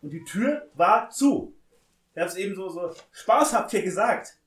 [0.00, 1.54] Und die Tür war zu.
[2.14, 4.38] Ich habe es eben so, so spaßhaft hier gesagt.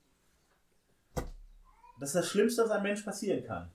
[1.99, 3.71] Das ist das Schlimmste, was einem Mensch passieren kann.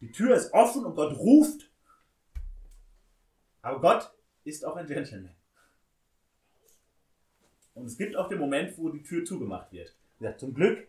[0.00, 1.70] Die Tür ist offen und Gott ruft.
[3.62, 4.12] Aber Gott
[4.44, 5.34] ist auch ein Gentleman.
[7.74, 9.94] Und es gibt auch den Moment, wo die Tür zugemacht wird.
[10.38, 10.86] Zum Glück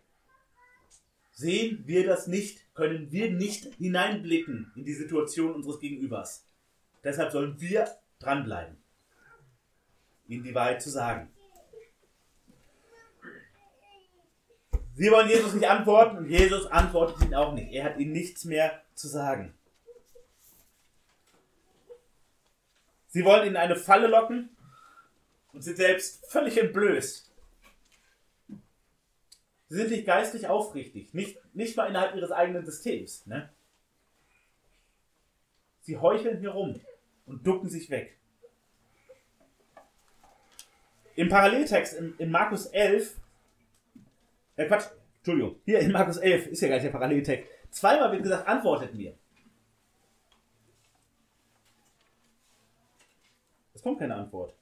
[1.32, 6.48] sehen wir das nicht, können wir nicht hineinblicken in die Situation unseres Gegenübers.
[7.04, 7.90] Deshalb sollen wir
[8.20, 8.78] dranbleiben,
[10.30, 11.30] ihnen die Wahrheit zu sagen.
[14.94, 17.74] Sie wollen Jesus nicht antworten und Jesus antwortet ihnen auch nicht.
[17.74, 19.54] Er hat ihnen nichts mehr zu sagen.
[23.08, 24.56] Sie wollen ihn in eine Falle locken
[25.52, 27.29] und sind selbst völlig entblößt.
[29.70, 33.26] Sie sind nicht geistlich aufrichtig, nicht, nicht mal innerhalb ihres eigenen Systems.
[33.28, 33.50] Ne?
[35.82, 36.82] Sie heucheln hier rum
[37.28, 38.18] und ducken sich weg.
[41.16, 43.16] Im Paralleltext in, in Markus 11
[44.56, 45.62] äh, Quatsch, Entschuldigung.
[45.66, 47.48] Hier in Markus 11 ist ja gleich der Paralleltext.
[47.70, 49.16] Zweimal wird gesagt, antwortet mir.
[53.74, 54.59] Es kommt keine Antwort.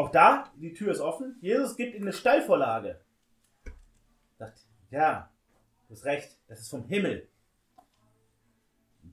[0.00, 1.36] Auch da, die Tür ist offen.
[1.42, 2.98] Jesus gibt ihm eine Steilvorlage.
[4.38, 5.30] Sagt, ja,
[5.86, 7.28] du hast recht, das ist vom Himmel.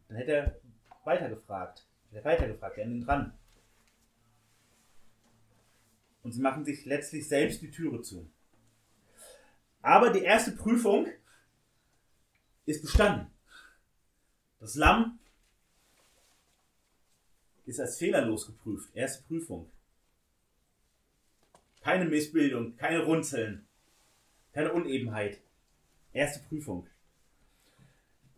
[0.08, 0.60] Dann hätte er
[1.04, 1.86] weitergefragt.
[2.12, 3.38] Hätte er weitergefragt, er ihn dran.
[6.24, 8.32] Und sie machen sich letztlich selbst die Türe zu.
[9.82, 11.08] Aber die erste Prüfung
[12.66, 13.30] ist bestanden.
[14.62, 15.20] Das Lamm
[17.66, 18.96] ist als fehlerlos geprüft.
[18.96, 19.70] Erste Prüfung.
[21.88, 23.66] Keine Missbildung, keine Runzeln,
[24.52, 25.40] keine Unebenheit.
[26.12, 26.86] Erste Prüfung.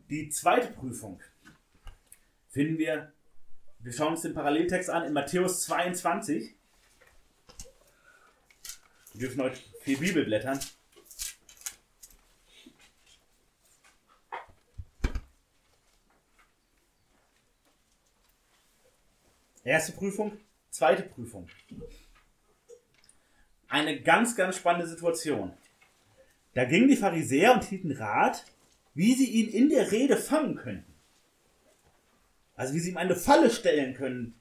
[0.08, 1.20] Die zweite Prüfung
[2.50, 3.12] finden wir,
[3.80, 6.54] wir schauen uns den Paralleltext an in Matthäus 22.
[9.14, 10.60] Wir dürfen heute viel Bibel blättern.
[19.64, 20.38] Erste Prüfung,
[20.70, 21.50] zweite Prüfung.
[23.70, 25.54] Eine ganz, ganz spannende Situation.
[26.54, 28.44] Da gingen die Pharisäer und hielten Rat,
[28.94, 30.94] wie sie ihn in der Rede fangen könnten.
[32.56, 34.40] Also wie sie ihm eine Falle stellen können,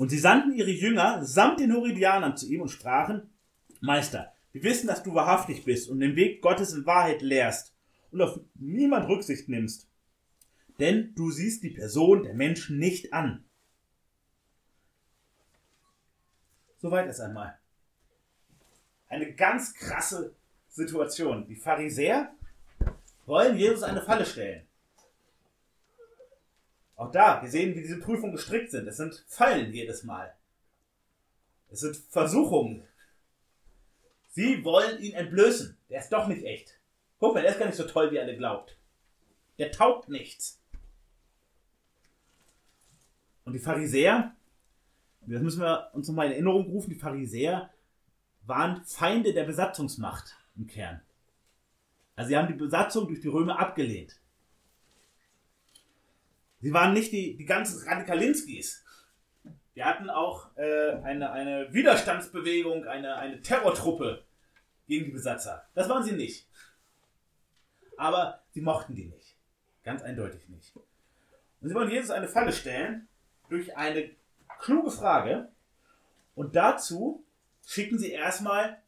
[0.00, 3.28] und sie sandten ihre Jünger samt den Horidianern zu ihm und sprachen,
[3.82, 7.74] Meister, wir wissen, dass du wahrhaftig bist und den Weg Gottes in Wahrheit lehrst
[8.10, 9.90] und auf niemand Rücksicht nimmst.
[10.78, 13.44] Denn du siehst die Person der Menschen nicht an.
[16.80, 17.58] Soweit es einmal.
[19.08, 20.34] Eine ganz krasse
[20.68, 21.46] Situation.
[21.46, 22.32] Die Pharisäer
[23.26, 24.66] wollen Jesus eine Falle stellen.
[26.96, 28.86] Auch da, wir sehen, wie diese Prüfungen gestrickt sind.
[28.86, 30.34] Es sind Fallen jedes Mal.
[31.70, 32.86] Es sind Versuchungen.
[34.32, 35.76] Sie wollen ihn entblößen.
[35.88, 36.78] Der ist doch nicht echt.
[37.18, 38.76] Guck mal, der ist gar nicht so toll, wie alle glaubt.
[39.58, 40.60] Der taugt nichts.
[43.44, 44.34] Und die Pharisäer,
[45.34, 47.70] das müssen wir uns nochmal in Erinnerung rufen, die Pharisäer
[48.42, 51.00] waren Feinde der Besatzungsmacht im Kern.
[52.16, 54.20] Also sie haben die Besatzung durch die Römer abgelehnt.
[56.60, 58.84] Sie waren nicht die, die ganzen Radikalinskis.
[59.74, 64.24] Wir hatten auch äh, eine, eine Widerstandsbewegung, eine, eine Terrortruppe
[64.86, 65.64] gegen die Besatzer.
[65.74, 66.46] Das waren sie nicht.
[67.96, 69.36] Aber sie mochten die nicht.
[69.84, 70.74] Ganz eindeutig nicht.
[70.76, 73.08] Und sie wollen Jesus eine Falle stellen
[73.48, 74.10] durch eine
[74.60, 75.48] kluge Frage.
[76.34, 77.24] Und dazu
[77.66, 78.78] schicken sie erstmal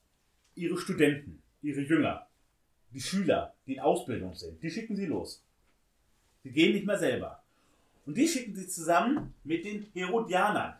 [0.54, 2.26] ihre Studenten, ihre Jünger,
[2.92, 4.62] die Schüler, die in Ausbildung sind.
[4.62, 5.44] Die schicken sie los.
[6.42, 7.42] Sie gehen nicht mehr selber.
[8.04, 10.74] Und die schicken sie zusammen mit den Herodianern.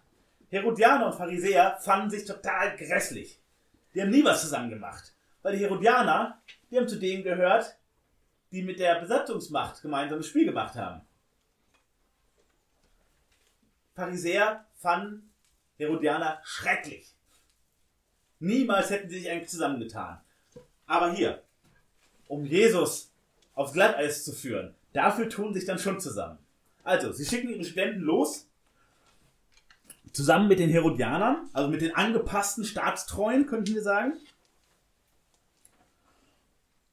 [0.49, 3.41] Herodianer und Pharisäer fanden sich total grässlich.
[3.95, 5.15] Die haben nie was zusammen gemacht.
[5.43, 7.77] Weil die Herodianer, die haben zu denen gehört,
[8.51, 11.03] die mit der Besatzungsmacht gemeinsam ein Spiel gemacht haben.
[13.95, 15.31] Pharisäer fanden
[15.77, 17.15] Herodianer schrecklich.
[18.41, 20.21] Niemals hätten sie sich eigentlich zusammengetan.
[20.87, 21.43] Aber hier,
[22.29, 23.11] um Jesus
[23.55, 26.39] aufs Glatteis zu führen, dafür tun sich dann schon zusammen.
[26.83, 28.49] Also, sie schicken ihre Studenten los,
[30.13, 34.15] zusammen mit den Herodianern, also mit den angepassten Staatstreuen, könnten wir sagen.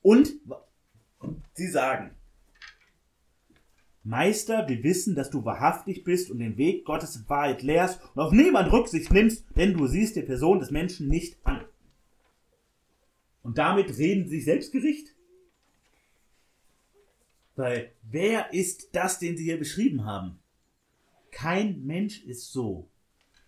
[0.02, 0.34] Und
[1.54, 2.16] sie sagen,
[4.04, 8.32] Meister, wir wissen, dass du wahrhaftig bist und den Weg Gottes Wahrheit lehrst und auf
[8.32, 11.66] niemand Rücksicht nimmst, denn du siehst die Person des Menschen nicht an.
[13.44, 15.16] Und damit reden sie sich Selbstgericht?
[17.56, 20.40] Weil wer ist das, den sie hier beschrieben haben?
[21.32, 22.90] Kein Mensch ist so.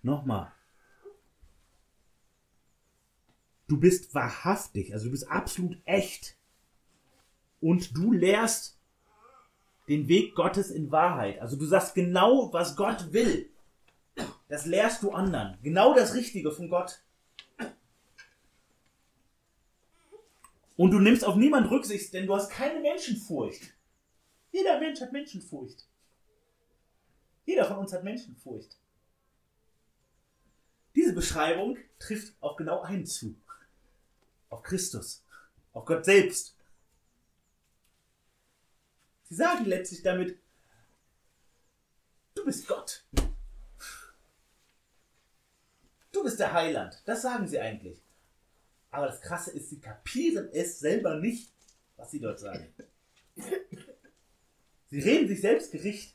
[0.04, 0.52] Nochmal.
[3.68, 6.36] Du bist wahrhaftig, also du bist absolut echt.
[7.62, 8.81] Und du lehrst
[9.92, 11.42] den Weg Gottes in Wahrheit.
[11.42, 13.50] Also du sagst genau, was Gott will.
[14.48, 15.58] Das lehrst du anderen.
[15.64, 17.02] Genau das Richtige von Gott.
[20.78, 23.62] Und du nimmst auf niemand Rücksicht, denn du hast keine Menschenfurcht.
[24.54, 25.86] Jeder Mensch hat Menschenfurcht.
[27.46, 28.78] Jeder von uns hat Menschenfurcht.
[30.96, 33.36] Diese Beschreibung trifft auf genau einen zu.
[34.50, 35.22] Auf Christus.
[35.74, 36.56] Auf Gott selbst.
[39.32, 40.38] Sie sagen letztlich damit,
[42.36, 43.06] du bist Gott.
[46.12, 47.02] Du bist der Heiland.
[47.06, 48.04] Das sagen sie eigentlich.
[48.90, 51.54] Aber das Krasse ist, sie kapieren es selber nicht,
[51.96, 52.74] was sie dort sagen.
[54.88, 56.14] Sie reden sich selbst Gericht.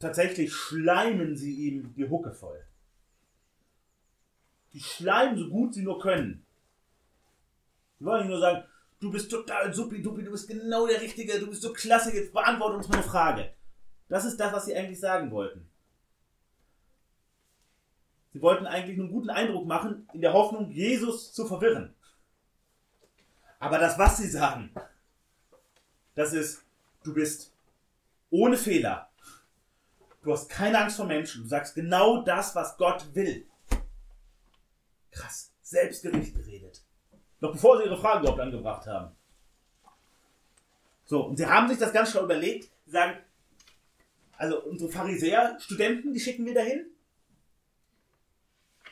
[0.00, 2.62] Tatsächlich schleimen sie ihm die Hucke voll.
[4.74, 6.44] Die schleimen so gut sie nur können.
[7.98, 8.69] Sie wollen nicht nur sagen,
[9.00, 12.76] du bist total supi-dupi, du bist genau der Richtige, du bist so klasse, jetzt beantworte
[12.76, 13.52] uns meine Frage.
[14.08, 15.68] Das ist das, was sie eigentlich sagen wollten.
[18.32, 21.94] Sie wollten eigentlich einen guten Eindruck machen, in der Hoffnung, Jesus zu verwirren.
[23.58, 24.72] Aber das, was sie sagen,
[26.14, 26.62] das ist,
[27.02, 27.52] du bist
[28.30, 29.10] ohne Fehler.
[30.22, 31.42] Du hast keine Angst vor Menschen.
[31.42, 33.46] Du sagst genau das, was Gott will.
[35.10, 35.52] Krass.
[35.62, 36.82] Selbstgericht geredet.
[37.40, 39.14] Noch bevor sie ihre Frage überhaupt angebracht haben.
[41.04, 42.70] So, und sie haben sich das ganz schlau überlegt.
[42.86, 43.18] Sagen,
[44.36, 46.86] also unsere Pharisäer-Studenten, die schicken wir dahin.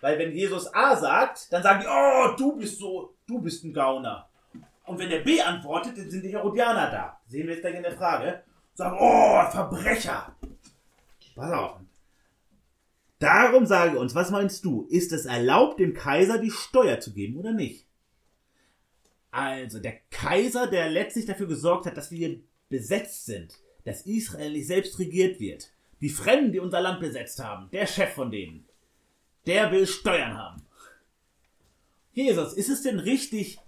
[0.00, 3.72] Weil wenn Jesus A sagt, dann sagen die, oh, du bist so, du bist ein
[3.72, 4.28] Gauner.
[4.84, 7.20] Und wenn der B antwortet, dann sind die Herodianer da.
[7.26, 8.42] Sehen wir jetzt gleich in der Frage.
[8.74, 10.34] Sagen, oh, Verbrecher.
[11.34, 11.80] Pass auf.
[13.18, 14.86] Darum sage uns, was meinst du?
[14.88, 17.87] Ist es erlaubt, dem Kaiser die Steuer zu geben oder nicht?
[19.30, 24.66] Also, der Kaiser, der letztlich dafür gesorgt hat, dass wir besetzt sind, dass Israel nicht
[24.66, 25.70] selbst regiert wird.
[26.00, 28.66] Die Fremden, die unser Land besetzt haben, der Chef von denen,
[29.46, 30.62] der will Steuern haben.
[32.12, 33.58] Jesus, ist es denn richtig,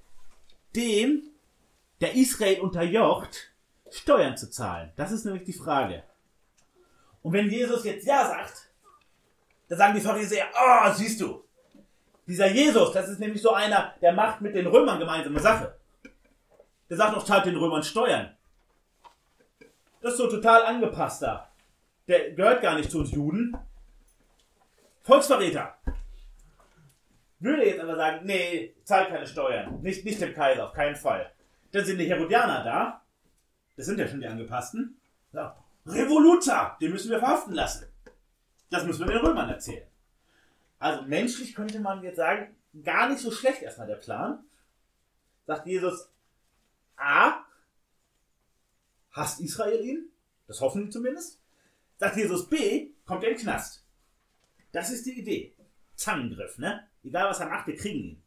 [0.74, 1.22] dem,
[2.00, 3.52] der Israel unterjocht,
[3.90, 4.92] Steuern zu zahlen?
[4.96, 6.04] Das ist nämlich die Frage.
[7.22, 8.70] Und wenn Jesus jetzt Ja sagt,
[9.68, 11.44] dann sagen die Pharisäer, ah, oh, siehst du,
[12.30, 15.74] dieser Jesus, das ist nämlich so einer, der macht mit den Römern gemeinsame Sache.
[16.88, 18.36] Der sagt auch, zahlt den Römern Steuern.
[20.00, 21.48] Das ist so total angepasster.
[22.06, 23.56] Der gehört gar nicht zu uns Juden.
[25.02, 25.74] Volksverräter.
[27.40, 29.80] Würde jetzt aber sagen, nee, zahlt keine Steuern.
[29.80, 31.32] Nicht, nicht dem Kaiser, auf keinen Fall.
[31.72, 33.02] Dann sind die Herodianer da.
[33.76, 35.00] Das sind ja schon die Angepassten.
[35.32, 35.56] Ja.
[35.84, 37.86] Revoluzer, den müssen wir verhaften lassen.
[38.70, 39.89] Das müssen wir den Römern erzählen.
[40.80, 44.42] Also menschlich könnte man jetzt sagen, gar nicht so schlecht erstmal der Plan.
[45.46, 46.10] Sagt Jesus,
[46.96, 47.44] A,
[49.12, 50.10] hasst Israel ihn?
[50.46, 51.38] Das hoffen die zumindest.
[51.98, 53.84] Sagt Jesus B, kommt er in den Knast.
[54.72, 55.54] Das ist die Idee.
[55.96, 56.88] Zangengriff, ne?
[57.02, 58.22] Egal was er macht, wir kriegen ihn.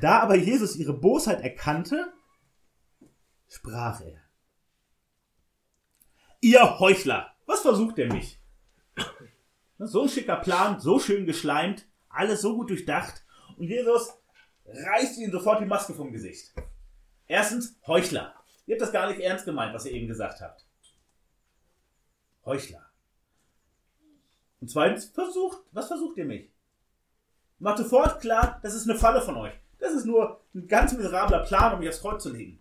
[0.00, 2.12] Da aber Jesus ihre Bosheit erkannte,
[3.48, 4.20] sprach er.
[6.40, 8.40] Ihr Heuchler, was versucht ihr mich?
[9.86, 13.24] So ein schicker Plan, so schön geschleimt, alles so gut durchdacht.
[13.56, 14.12] Und Jesus
[14.66, 16.52] reißt ihnen sofort die Maske vom Gesicht.
[17.26, 18.34] Erstens, Heuchler.
[18.66, 20.66] Ihr habt das gar nicht ernst gemeint, was ihr eben gesagt habt.
[22.44, 22.86] Heuchler.
[24.60, 26.50] Und zweitens, versucht, was versucht ihr mich?
[27.58, 29.52] Macht sofort klar, das ist eine Falle von euch.
[29.78, 32.60] Das ist nur ein ganz miserabler Plan, um mich aufs Kreuz zu legen.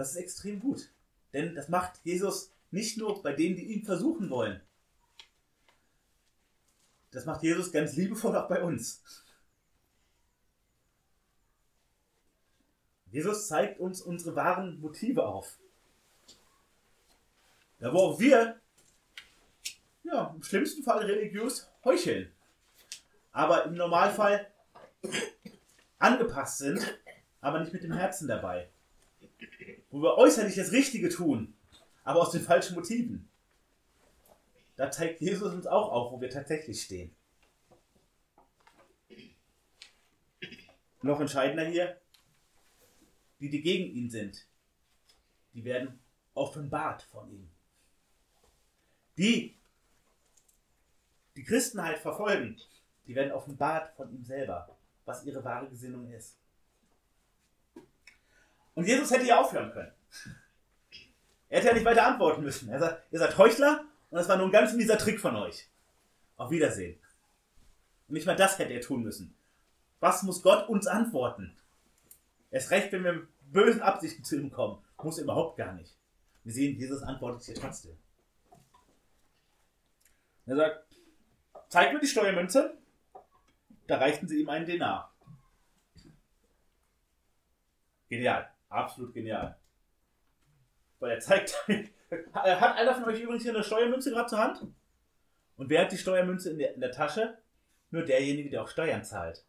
[0.00, 0.88] Das ist extrem gut.
[1.34, 4.62] Denn das macht Jesus nicht nur bei denen, die ihn versuchen wollen.
[7.10, 9.04] Das macht Jesus ganz liebevoll auch bei uns.
[13.10, 15.58] Jesus zeigt uns unsere wahren Motive auf.
[17.78, 18.58] Da wo auch wir,
[20.04, 22.32] ja, im schlimmsten Fall religiös heucheln,
[23.32, 24.50] aber im Normalfall
[25.98, 26.98] angepasst sind,
[27.42, 28.70] aber nicht mit dem Herzen dabei.
[29.90, 31.54] Wo wir äußerlich das Richtige tun,
[32.04, 33.28] aber aus den falschen Motiven.
[34.76, 37.14] Da zeigt Jesus uns auch auf, wo wir tatsächlich stehen.
[41.02, 42.00] Noch entscheidender hier,
[43.40, 44.46] die, die gegen ihn sind,
[45.54, 45.98] die werden
[46.34, 47.50] offenbart von ihm.
[49.16, 49.58] Die,
[51.36, 52.58] die Christenheit verfolgen,
[53.06, 56.39] die werden offenbart von ihm selber, was ihre wahre Gesinnung ist.
[58.80, 59.92] Und Jesus hätte ja aufhören können.
[61.50, 62.70] Er hätte ja nicht weiter antworten müssen.
[62.70, 65.68] Er sagt, ihr seid Heuchler und das war nur ein ganz mieser Trick von euch.
[66.38, 66.98] Auf Wiedersehen.
[68.08, 69.34] Und nicht mal das hätte er tun müssen.
[69.98, 71.54] Was muss Gott uns antworten?
[72.50, 74.82] Erst recht, wenn wir mit bösen Absichten zu ihm kommen.
[75.02, 75.94] Muss er überhaupt gar nicht.
[76.44, 77.98] Wir sehen, Jesus antwortet hier trotzdem.
[80.46, 80.86] Er sagt,
[81.68, 82.78] zeig mir die Steuermünze.
[83.86, 85.12] Da reichten sie ihm einen Denar.
[88.08, 88.49] Genial.
[88.70, 89.58] Absolut genial.
[91.00, 91.54] Weil er zeigt,
[92.32, 94.66] hat einer von euch übrigens hier eine Steuermünze gerade zur Hand?
[95.56, 97.36] Und wer hat die Steuermünze in der, in der Tasche?
[97.90, 99.44] Nur derjenige, der auch Steuern zahlt.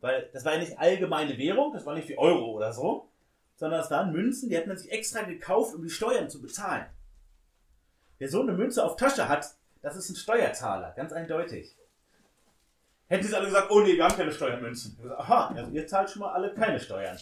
[0.00, 3.10] Weil das war ja nicht allgemeine Währung, das war nicht wie Euro oder so,
[3.56, 6.86] sondern es waren Münzen, die hat man sich extra gekauft, um die Steuern zu bezahlen.
[8.18, 11.76] Wer so eine Münze auf Tasche hat, das ist ein Steuerzahler, ganz eindeutig.
[13.08, 14.98] Hätten sie alle gesagt, oh nee, wir haben keine Steuermünzen.
[15.16, 17.18] Aha, also ihr zahlt schon mal alle keine Steuern.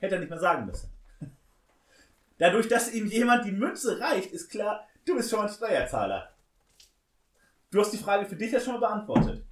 [0.00, 0.90] Hätte er nicht mehr sagen müssen.
[2.38, 6.32] Dadurch, dass ihm jemand die Münze reicht, ist klar, du bist schon ein Steuerzahler.
[7.70, 9.44] Du hast die Frage für dich ja schon mal beantwortet.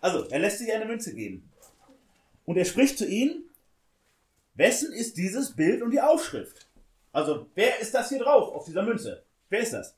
[0.00, 1.50] Also, er lässt sich eine Münze geben.
[2.44, 3.44] Und er spricht zu ihnen,
[4.54, 6.68] wessen ist dieses Bild und die Aufschrift?
[7.12, 9.24] Also, wer ist das hier drauf auf dieser Münze?
[9.48, 9.96] Wer ist das?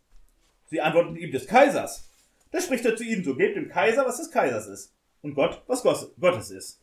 [0.66, 2.10] Sie antworten ihm des Kaisers.
[2.50, 4.92] Da spricht er zu ihnen, so gebt dem Kaiser, was des Kaisers ist.
[5.22, 6.80] Und Gott, was Gottes ist.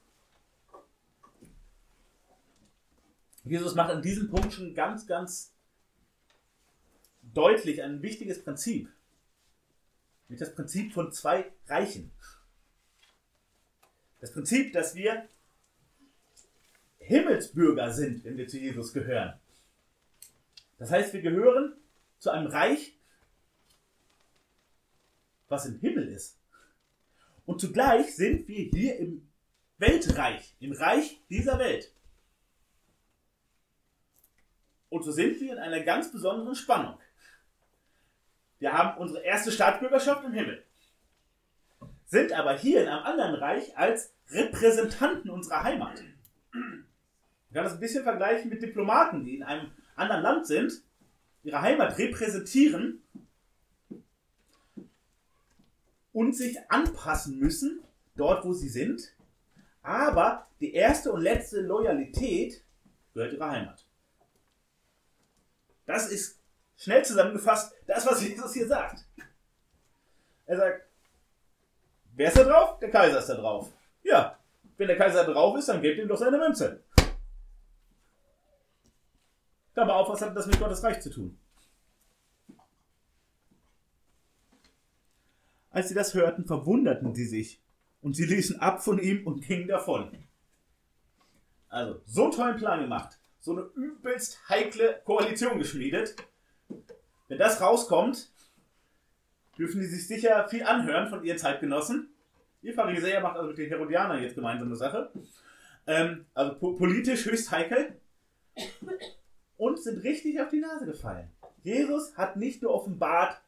[3.44, 5.52] Jesus macht an diesem Punkt schon ganz, ganz
[7.22, 8.90] deutlich ein wichtiges Prinzip.
[10.28, 12.12] Mit das Prinzip von zwei Reichen.
[14.20, 15.28] Das Prinzip, dass wir
[17.00, 19.34] Himmelsbürger sind, wenn wir zu Jesus gehören.
[20.78, 21.74] Das heißt, wir gehören
[22.20, 22.96] zu einem Reich,
[25.50, 26.38] was im Himmel ist.
[27.46, 29.28] Und zugleich sind wir hier im
[29.80, 31.92] Weltreich, im Reich dieser Welt.
[34.92, 37.00] Und so sind wir in einer ganz besonderen Spannung.
[38.60, 40.64] Wir haben unsere erste Staatsbürgerschaft im Himmel
[42.12, 46.04] sind aber hier in einem anderen Reich als Repräsentanten unserer Heimat.
[46.52, 46.84] Man
[47.54, 50.74] kann das ein bisschen vergleichen mit Diplomaten, die in einem anderen Land sind,
[51.44, 53.02] ihre Heimat repräsentieren
[56.12, 57.82] und sich anpassen müssen,
[58.18, 59.16] dort wo sie sind.
[59.82, 62.62] Aber die erste und letzte Loyalität
[63.14, 63.86] gehört ihrer Heimat.
[65.86, 66.40] Das ist
[66.78, 69.06] schnell zusammengefasst das, was Jesus hier sagt.
[70.46, 70.92] Er sagt,
[72.14, 72.80] Wer ist da drauf?
[72.80, 73.72] Der Kaiser ist da drauf.
[74.04, 74.38] Ja,
[74.78, 76.84] wenn der Kaiser drauf ist, dann gebt ihm doch seine Münze.
[79.76, 81.38] Aber auf, was hat das mit Gottes Reich zu tun?
[85.72, 87.62] Als sie das hörten, verwunderten sie sich
[88.02, 90.28] und sie ließen ab von ihm und gingen davon.
[91.70, 96.16] Also, so einen tollen Plan gemacht, so eine übelst heikle Koalition geschmiedet.
[97.28, 98.30] Wenn das rauskommt,
[99.58, 102.10] dürfen die sich sicher viel anhören von ihren Zeitgenossen.
[102.62, 105.12] Ihr Pharisäer macht also mit den Herodianern jetzt gemeinsame Sache.
[105.88, 108.00] Ähm, also po politisch höchst heikel.
[109.58, 111.30] Und sind richtig auf die Nase gefallen.
[111.64, 113.40] Jesus hat nicht nur offenbart,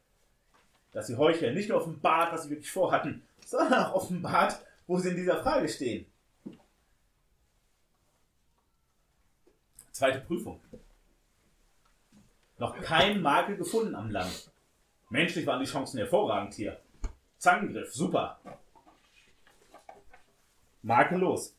[0.92, 5.10] dass sie heucheln, nicht nur offenbart, was sie wirklich vorhatten, sondern auch offenbart, wo sie
[5.10, 6.06] in dieser Frage stehen.
[9.94, 10.60] Zweite Prüfung.
[12.58, 14.50] Noch kein Makel gefunden am Land.
[15.08, 16.80] Menschlich waren die Chancen hervorragend hier.
[17.38, 18.40] Zangengriff, super.
[20.82, 21.56] Makellos.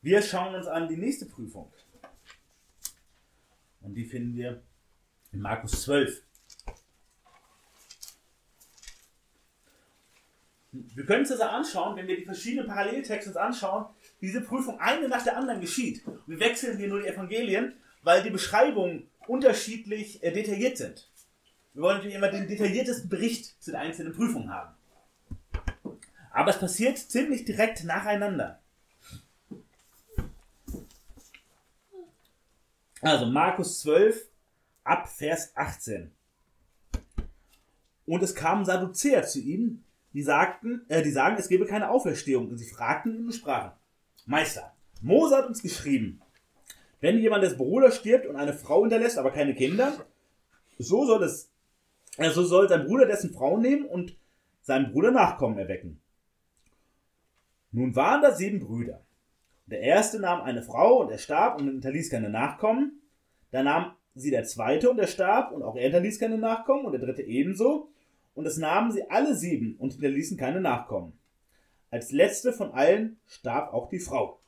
[0.00, 1.70] Wir schauen uns an die nächste Prüfung.
[3.82, 4.62] Und die finden wir
[5.30, 6.22] in Markus 12.
[10.94, 13.86] Wir können uns das anschauen, wenn wir die verschiedenen Paralleltexte uns anschauen,
[14.20, 16.02] diese Prüfung eine nach der anderen geschieht.
[16.26, 21.10] Wir wechseln hier nur die Evangelien weil die Beschreibungen unterschiedlich äh, detailliert sind.
[21.74, 24.74] Wir wollen natürlich immer den detailliertesten Bericht zu den einzelnen Prüfungen haben.
[26.32, 28.60] Aber es passiert ziemlich direkt nacheinander.
[33.00, 34.26] Also Markus 12
[34.84, 36.10] ab Vers 18.
[38.06, 39.84] Und es kamen Sadduzäer zu ihm,
[40.18, 42.48] die sagten, äh, die sagen, es gebe keine Auferstehung.
[42.48, 43.70] Und sie fragten ihn und sprachen,
[44.26, 46.20] Meister, Mose hat uns geschrieben,
[47.00, 49.92] wenn jemand des Bruder stirbt und eine Frau hinterlässt, aber keine Kinder,
[50.76, 51.52] so soll es,
[52.16, 54.16] äh, so soll sein Bruder dessen Frau nehmen und
[54.60, 56.00] seinem Bruder Nachkommen erwecken.
[57.70, 59.04] Nun waren da sieben Brüder.
[59.66, 63.02] Der erste nahm eine Frau und er starb und hinterließ keine Nachkommen.
[63.52, 66.90] Da nahm sie der zweite und er starb und auch er hinterließ keine Nachkommen und
[66.90, 67.92] der dritte ebenso.
[68.38, 71.18] Und es nahmen sie alle sieben und hinterließen keine Nachkommen.
[71.90, 74.38] Als letzte von allen starb auch die Frau.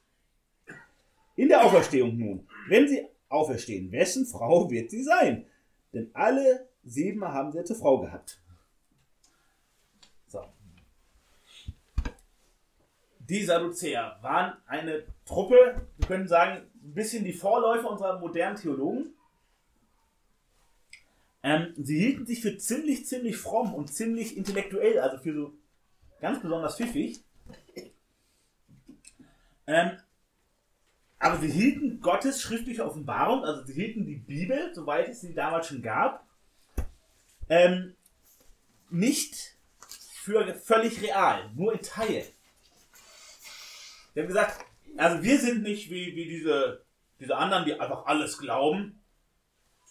[1.34, 5.44] In der Auferstehung nun, wenn sie auferstehen, wessen Frau wird sie sein?
[5.92, 8.40] Denn alle sieben haben sie eine Frau gehabt.
[10.28, 10.44] So.
[13.18, 19.14] Die Sadduzäer waren eine Truppe, wir können sagen, ein bisschen die Vorläufer unserer modernen Theologen.
[21.42, 25.54] Ähm, sie hielten sich für ziemlich, ziemlich fromm und ziemlich intellektuell, also für so
[26.20, 27.24] ganz besonders pfiffig.
[29.66, 29.98] Ähm,
[31.18, 35.68] aber sie hielten Gottes schriftliche Offenbarung, also sie hielten die Bibel, soweit es sie damals
[35.68, 36.26] schon gab,
[37.48, 37.94] ähm,
[38.90, 39.56] nicht
[40.22, 42.26] für völlig real, nur in Teil.
[44.14, 44.64] Sie haben gesagt,
[44.96, 46.84] also wir sind nicht wie, wie diese,
[47.20, 48.99] diese anderen, die einfach alles glauben.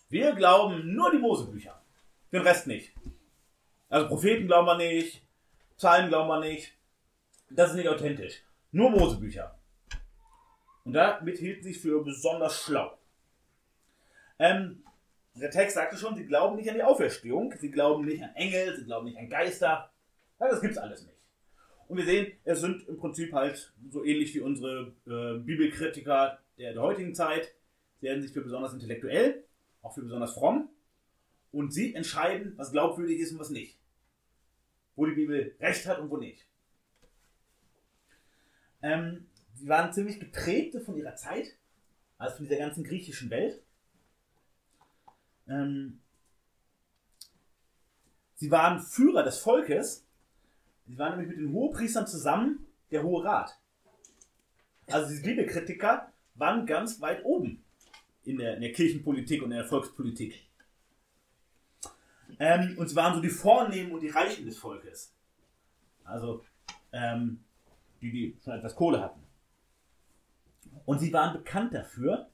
[0.09, 1.79] Wir glauben nur die Mosebücher.
[2.31, 2.93] Den Rest nicht.
[3.89, 5.23] Also Propheten glauben wir nicht,
[5.77, 6.73] Psalmen glauben wir nicht.
[7.49, 8.43] Das ist nicht authentisch.
[8.71, 9.57] Nur Mosebücher.
[10.83, 12.97] Und damit hielten sie sich für besonders schlau.
[14.39, 14.83] Ähm,
[15.35, 18.75] der Text sagte schon, sie glauben nicht an die Auferstehung, sie glauben nicht an Engel,
[18.75, 19.91] sie glauben nicht an Geister.
[20.39, 21.17] Das gibt's alles nicht.
[21.87, 26.73] Und wir sehen, es sind im Prinzip halt so ähnlich wie unsere äh, Bibelkritiker der,
[26.73, 27.53] der heutigen Zeit.
[27.99, 29.43] Sie halten sich für besonders intellektuell,
[29.81, 30.69] auch für besonders fromm.
[31.51, 33.77] Und sie entscheiden, was glaubwürdig ist und was nicht.
[34.95, 36.45] Wo die Bibel recht hat und wo nicht.
[38.81, 41.57] Ähm, sie waren ziemlich geprägte von ihrer Zeit,
[42.17, 43.61] also von dieser ganzen griechischen Welt.
[45.47, 45.99] Ähm,
[48.35, 50.05] sie waren Führer des Volkes.
[50.87, 53.59] Sie waren nämlich mit den Hohepriestern zusammen der Hohe Rat.
[54.87, 57.63] Also diese Bibelkritiker waren ganz weit oben
[58.29, 60.45] in der, in der Kirchenpolitik und in der Volkspolitik.
[62.39, 65.13] Ähm, und sie waren so die Vornehmen und die Reichen des Volkes.
[66.03, 66.43] Also
[66.91, 67.43] ähm,
[68.01, 69.21] die, die schon etwas Kohle hatten.
[70.85, 72.29] Und sie waren bekannt dafür,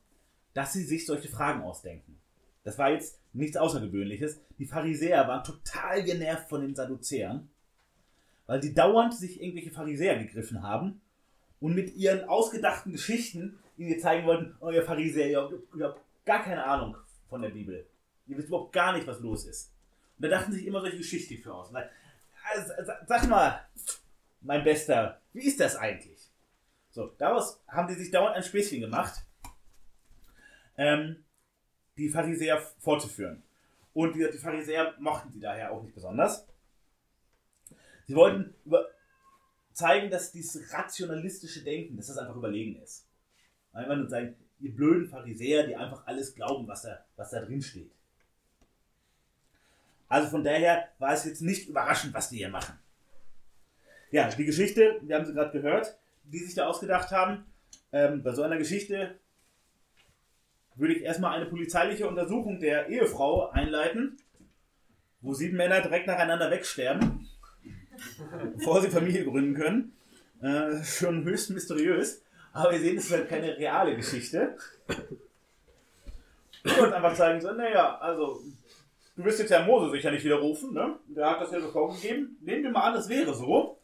[0.54, 2.20] dass sie sich solche Fragen ausdenken.
[2.64, 4.42] Das war jetzt nichts Außergewöhnliches.
[4.58, 7.50] Die Pharisäer waren total genervt von den Sadduzäern,
[8.48, 11.02] weil die dauernd sich irgendwelche Pharisäer gegriffen haben
[11.60, 16.02] und mit ihren ausgedachten Geschichten ihnen zeigen wollten, oh ihr Pharisäer, ihr habt, ihr habt
[16.26, 16.96] gar keine Ahnung
[17.30, 17.88] von der Bibel.
[18.28, 19.72] Ihr wisst überhaupt gar nicht, was los ist.
[20.18, 21.72] Und da dachten sich immer solche Geschichten für aus.
[21.74, 22.74] Also,
[23.08, 23.66] sag mal,
[24.42, 26.32] mein Bester, wie ist das eigentlich?
[26.90, 29.26] So, daraus haben die sich dauernd ein Späßchen gemacht.
[30.78, 31.24] Ähm,
[31.98, 33.44] die Pharisäer vorzuführen.
[33.94, 36.48] Und die, die Pharisäer mochten sie daher auch nicht besonders.
[38.08, 38.88] Sie wollten über,
[39.74, 43.05] zeigen, dass dieses rationalistische Denken, dass das einfach überlegen ist.
[43.76, 47.62] Einfach nur sagen, ihr blöden Pharisäer, die einfach alles glauben, was da, was da drin
[47.62, 47.92] steht.
[50.08, 52.80] Also von daher war es jetzt nicht überraschend, was die hier machen.
[54.12, 57.46] Ja, die Geschichte, wir haben sie gerade gehört, die sich da ausgedacht haben.
[57.92, 59.20] Ähm, bei so einer Geschichte
[60.76, 64.18] würde ich erstmal eine polizeiliche Untersuchung der Ehefrau einleiten,
[65.22, 67.28] wo sieben Männer direkt nacheinander wegsterben,
[68.56, 69.94] bevor sie Familie gründen können.
[70.42, 72.25] Äh, schon höchst mysteriös.
[72.56, 74.56] Aber wir sehen, es ist halt keine reale Geschichte.
[76.64, 78.40] Und einfach zeigen so, naja, also,
[79.18, 80.96] du wirst jetzt ja Mose sicher nicht widerrufen, ne?
[81.08, 82.38] Der hat das ja so vorgegeben.
[82.42, 83.78] Nehmen wir mal an, es wäre so.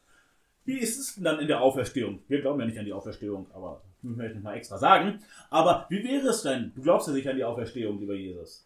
[0.63, 2.23] Wie ist es denn dann in der Auferstehung?
[2.29, 5.21] Wir glauben ja nicht an die Auferstehung, aber müssen wir nicht mal extra sagen.
[5.49, 6.71] Aber wie wäre es denn?
[6.73, 8.65] Du glaubst ja nicht an die Auferstehung, lieber Jesus.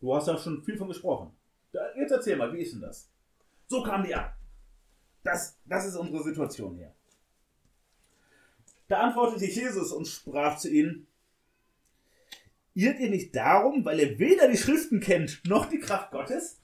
[0.00, 1.32] Du hast ja schon viel von gesprochen.
[1.96, 3.10] Jetzt erzähl mal, wie ist denn das?
[3.66, 4.30] So kam die an.
[5.24, 6.92] Das, das ist unsere Situation hier.
[8.88, 11.06] Da antwortete Jesus und sprach zu ihnen,
[12.74, 16.60] Irrt ihr nicht darum, weil ihr weder die Schriften kennt, noch die Kraft Gottes?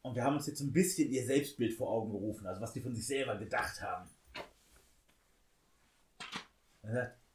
[0.00, 2.80] Und wir haben uns jetzt ein bisschen ihr Selbstbild vor Augen gerufen, also was die
[2.80, 4.08] von sich selber gedacht haben.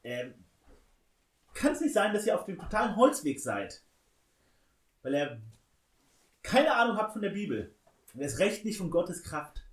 [0.04, 0.34] Ähm,
[1.54, 3.84] Kann es nicht sein, dass ihr auf dem totalen Holzweg seid?
[5.04, 5.42] Weil er
[6.42, 7.76] keine Ahnung habt von der Bibel.
[8.14, 9.65] Und erst recht nicht von Gottes Kraft.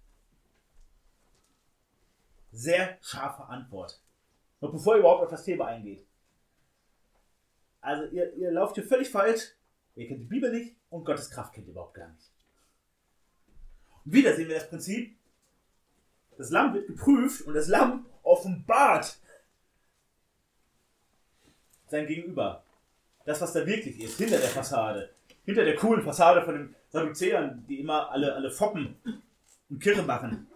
[2.53, 4.01] Sehr scharfe Antwort.
[4.61, 6.07] Noch bevor ihr überhaupt auf das Thema eingeht.
[7.81, 9.53] Also ihr, ihr lauft hier völlig falsch.
[9.97, 12.31] Ihr kennt die Bibel nicht und Gottes Kraft kennt ihr überhaupt gar nicht.
[14.05, 15.17] Und wieder sehen wir das Prinzip,
[16.39, 19.19] das Lamm wird geprüft und das Lamm offenbart
[21.89, 22.65] sein Gegenüber.
[23.25, 25.11] Das, was da wirklich ist, hinter der Fassade.
[25.45, 28.97] Hinter der coolen Fassade von den Sadduzäern, die immer alle, alle foppen
[29.69, 30.49] und Kirre machen.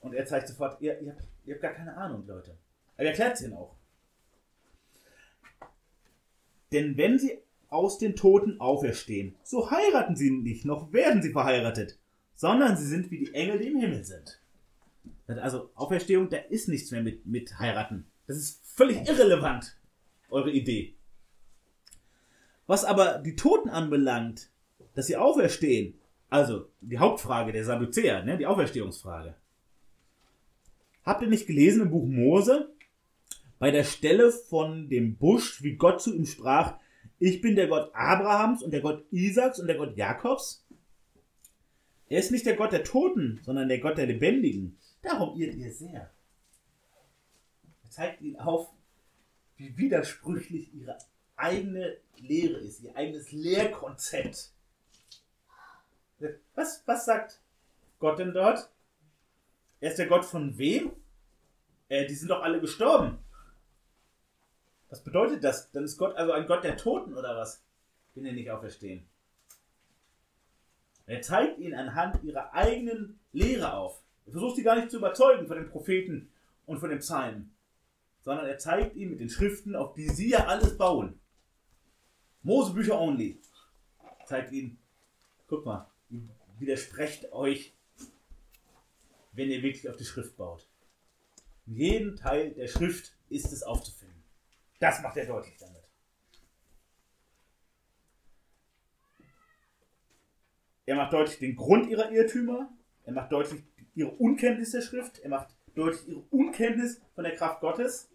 [0.00, 2.56] Und er zeigt sofort, ihr, ihr, habt, ihr habt gar keine Ahnung, Leute.
[2.96, 3.76] Er erklärt es ihnen auch.
[6.72, 7.38] Denn wenn sie
[7.68, 11.98] aus den Toten auferstehen, so heiraten sie nicht, noch werden sie verheiratet,
[12.34, 14.40] sondern sie sind wie die Engel, die im Himmel sind.
[15.26, 18.06] Also Auferstehung, da ist nichts mehr mit, mit heiraten.
[18.26, 19.76] Das ist völlig irrelevant,
[20.30, 20.96] eure Idee.
[22.66, 24.50] Was aber die Toten anbelangt,
[24.94, 25.98] dass sie auferstehen,
[26.28, 29.34] also die Hauptfrage der Sadduzäer, ne, die Auferstehungsfrage.
[31.04, 32.72] Habt ihr nicht gelesen im Buch Mose?
[33.58, 36.78] Bei der Stelle von dem Busch, wie Gott zu ihm sprach,
[37.18, 40.64] ich bin der Gott Abrahams und der Gott Isaaks und der Gott Jakobs.
[42.08, 44.78] Er ist nicht der Gott der Toten, sondern der Gott der Lebendigen.
[45.02, 46.10] Darum irrt ihr sehr.
[47.84, 48.70] Er zeigt ihnen auf,
[49.56, 50.96] wie widersprüchlich ihre
[51.36, 54.52] eigene Lehre ist, ihr eigenes Lehrkonzept.
[56.54, 57.40] Was, was sagt
[57.98, 58.70] Gott denn dort?
[59.80, 60.92] Er ist der Gott von wem?
[61.88, 63.18] Äh, die sind doch alle gestorben.
[64.90, 65.70] Was bedeutet das?
[65.72, 67.62] Dann ist Gott also ein Gott der Toten oder was?
[68.14, 69.06] Bin ihr nicht auferstehen.
[71.06, 74.02] Er zeigt ihnen anhand ihrer eigenen Lehre auf.
[74.26, 76.30] Er versucht sie gar nicht zu überzeugen von den Propheten
[76.66, 77.52] und von den Psalmen,
[78.20, 81.18] sondern er zeigt ihnen mit den Schriften, auf die sie ja alles bauen.
[82.42, 83.40] Mosebücher only.
[84.26, 84.78] Zeigt ihnen,
[85.48, 85.90] guck mal,
[86.58, 87.74] widersprecht euch,
[89.32, 90.68] wenn ihr wirklich auf die Schrift baut.
[91.66, 94.24] In jedem Teil der Schrift ist es aufzufinden.
[94.80, 95.88] Das macht er deutlich damit.
[100.86, 102.72] Er macht deutlich den Grund ihrer Irrtümer.
[103.04, 103.62] Er macht deutlich
[103.94, 105.20] ihre Unkenntnis der Schrift.
[105.20, 108.10] Er macht deutlich ihre Unkenntnis von der Kraft Gottes.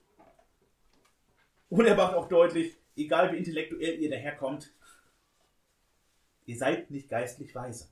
[1.69, 4.73] Und er macht auch deutlich, egal wie intellektuell ihr daherkommt,
[6.45, 7.89] ihr seid nicht geistlich weise.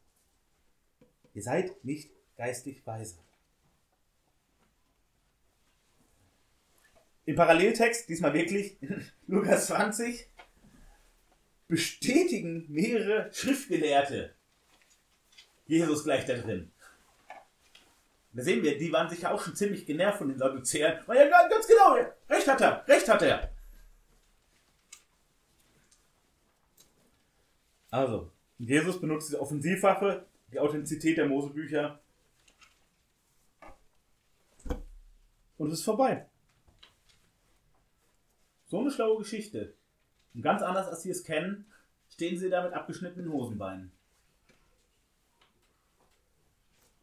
[1.34, 3.18] Ihr seid nicht geistlich weise.
[7.26, 8.78] Im Paralleltext, diesmal wirklich,
[9.28, 10.30] Lukas 20,
[11.68, 14.36] bestätigen mehrere Schriftgelehrte
[15.66, 16.72] Jesus gleich da drin.
[18.34, 21.04] Da sehen wir, die waren sicher auch schon ziemlich genervt von den Sadduzäern.
[21.06, 21.96] Weil ja, ganz genau,
[22.30, 23.54] recht hat er, recht hat er.
[27.92, 32.00] Also, Jesus benutzt diese Offensivwaffe, die Authentizität der Mosebücher.
[35.58, 36.28] Und es ist vorbei.
[38.68, 39.74] So eine schlaue Geschichte.
[40.34, 41.66] Und ganz anders, als Sie es kennen,
[42.10, 43.92] stehen Sie da mit abgeschnittenen Hosenbeinen.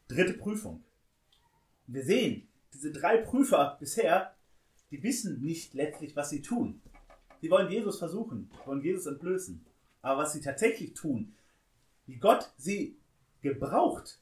[0.09, 0.83] Dritte Prüfung.
[1.87, 4.35] Wir sehen, diese drei Prüfer bisher,
[4.91, 6.81] die wissen nicht letztlich, was sie tun.
[7.41, 9.65] Sie wollen Jesus versuchen, wollen Jesus entblößen.
[10.03, 11.35] Aber was sie tatsächlich tun,
[12.07, 12.97] wie Gott sie
[13.43, 14.19] gebraucht,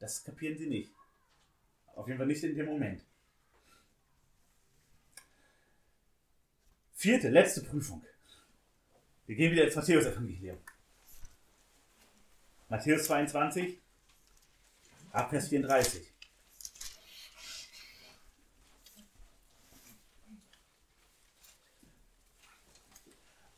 [0.00, 0.90] das kapieren sie nicht.
[1.94, 3.04] Auf jeden Fall nicht in dem Moment.
[6.94, 8.04] Vierte, letzte Prüfung.
[9.26, 10.58] Wir gehen wieder ins Matthäus-Evangelium.
[12.68, 13.78] Matthäus 22,
[15.12, 16.12] ab Vers 34.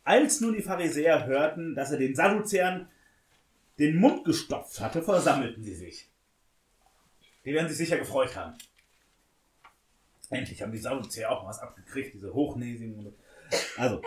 [0.05, 2.91] Als nun die Pharisäer hörten, dass er den Sadduzäern
[3.79, 6.12] den Mund gestopft hatte, versammelten sie sich.
[7.45, 8.57] Die werden sich sicher gefreut haben.
[10.31, 13.13] Endlich haben die Sadduzäer auch was abgekriegt, diese Hochnäsigen.
[13.77, 14.01] Also.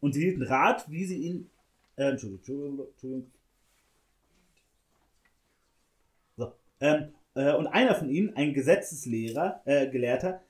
[0.00, 1.50] Und sie hielten Rat, wie sie ihn.
[1.96, 3.30] Äh, Entschuldigung, Entschuldigung.
[6.36, 6.52] So.
[6.80, 10.42] Ähm, äh, und einer von ihnen, ein Gesetzeslehrer, äh, Gelehrter,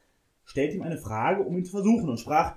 [0.44, 2.56] stellte ihm eine Frage, um ihn zu versuchen, und sprach: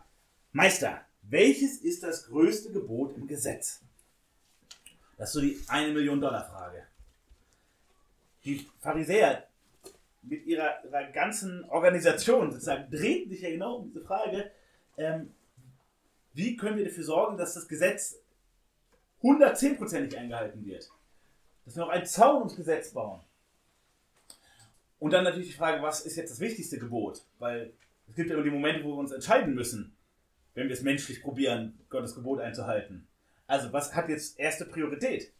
[0.54, 3.82] Meister, welches ist das größte Gebot im Gesetz?
[5.18, 6.86] Das ist so die eine Million Dollar Frage.
[8.44, 9.48] Die Pharisäer
[10.22, 14.52] mit ihrer, ihrer ganzen Organisation sozusagen drehten sich ja genau um diese Frage,
[14.98, 15.34] ähm,
[16.34, 18.20] wie können wir dafür sorgen, dass das Gesetz
[19.24, 20.90] 110%ig eingehalten wird?
[21.66, 23.22] Dass wir noch einen Zaun ums Gesetz bauen.
[25.00, 27.26] Und dann natürlich die Frage, was ist jetzt das wichtigste Gebot?
[27.40, 27.74] Weil
[28.08, 29.94] es gibt ja immer die Momente, wo wir uns entscheiden müssen.
[30.54, 33.07] wenn wir es menschlich probieren, Gottes Gebot einzuhalten.
[33.48, 35.32] Also, was hat jetzt erste Priorität?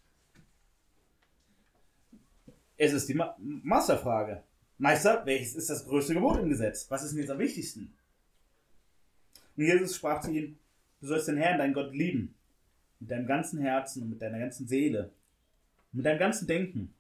[2.78, 4.44] Es ist die Ma Masterfrage.
[4.78, 6.90] Meister, welches ist das größte Gebot im Gesetz?
[6.90, 7.94] Was ist denn jetzt am wichtigsten?
[9.58, 10.58] Und Jesus sprach zu ihm,
[11.02, 12.36] du sollst den Herrn, deinen Gott, lieben.
[13.00, 15.12] Mit deinem ganzen Herzen und mit deiner ganzen Seele.
[15.92, 16.94] Mit deinem ganzen Denken.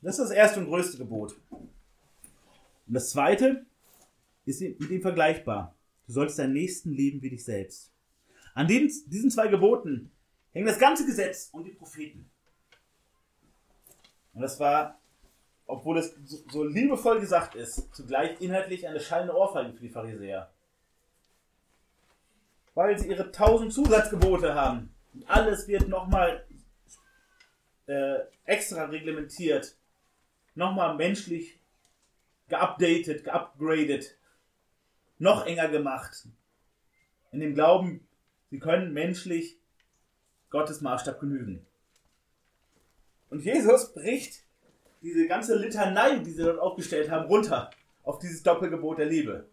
[0.00, 1.36] Das ist das erste und größte Gebot.
[1.50, 3.66] Und das zweite
[4.46, 5.74] ist mit ihm vergleichbar.
[6.06, 7.90] Du sollst deinen Nächsten lieben wie dich selbst.
[8.54, 10.11] An diesen zwei Geboten
[10.52, 12.30] hängen das ganze Gesetz und die Propheten.
[14.34, 14.98] Und das war,
[15.66, 16.14] obwohl es
[16.50, 20.50] so, liebevoll gesagt ist, zugleich inhaltlich eine schallende Ohrfeige für die Pharisäer.
[22.74, 24.94] Weil sie ihre tausend Zusatzgebote haben.
[25.12, 26.46] Und alles wird nochmal
[27.86, 29.76] äh, extra reglementiert.
[30.54, 31.58] Nochmal menschlich
[32.48, 34.16] geupdatet, geupgradet
[35.22, 36.26] noch enger gemacht.
[37.30, 38.06] In dem Glauben,
[38.50, 39.56] sie können menschlich
[40.52, 41.66] Gottes Maßstab genügen.
[43.30, 44.44] Und Jesus bricht
[45.00, 47.70] diese ganze Litanei, die sie dort aufgestellt haben, runter
[48.04, 49.48] auf dieses Doppelgebot der Liebe.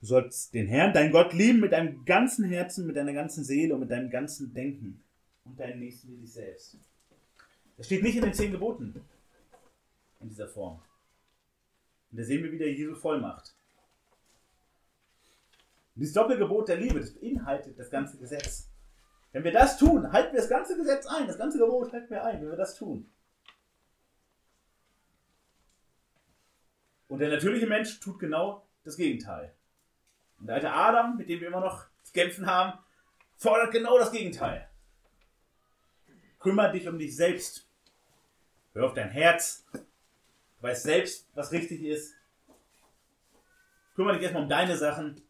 [0.00, 3.74] Du sollst den Herrn, dein Gott, lieben mit deinem ganzen Herzen, mit deiner ganzen Seele
[3.74, 5.02] und mit deinem ganzen Denken
[5.44, 6.78] und deinen Nächsten wie dich selbst.
[7.76, 9.04] Das steht nicht in den zehn Geboten
[10.20, 10.80] in dieser Form.
[12.10, 13.54] Und da sehen wir wieder Jesu Vollmacht.
[15.98, 18.70] Dieses Doppelgebot der Liebe, das beinhaltet das ganze Gesetz.
[19.32, 22.24] Wenn wir das tun, halten wir das ganze Gesetz ein, das ganze Gebot halten wir
[22.24, 23.10] ein, wenn wir das tun.
[27.08, 29.52] Und der natürliche Mensch tut genau das Gegenteil.
[30.38, 32.78] Und der alte Adam, mit dem wir immer noch zu kämpfen haben,
[33.36, 34.68] fordert genau das Gegenteil.
[36.38, 37.66] Kümmere dich um dich selbst.
[38.72, 39.66] Hör auf dein Herz.
[39.72, 39.80] Du
[40.60, 42.14] weißt selbst, was richtig ist.
[43.96, 45.27] Kümmere dich erstmal um deine Sachen.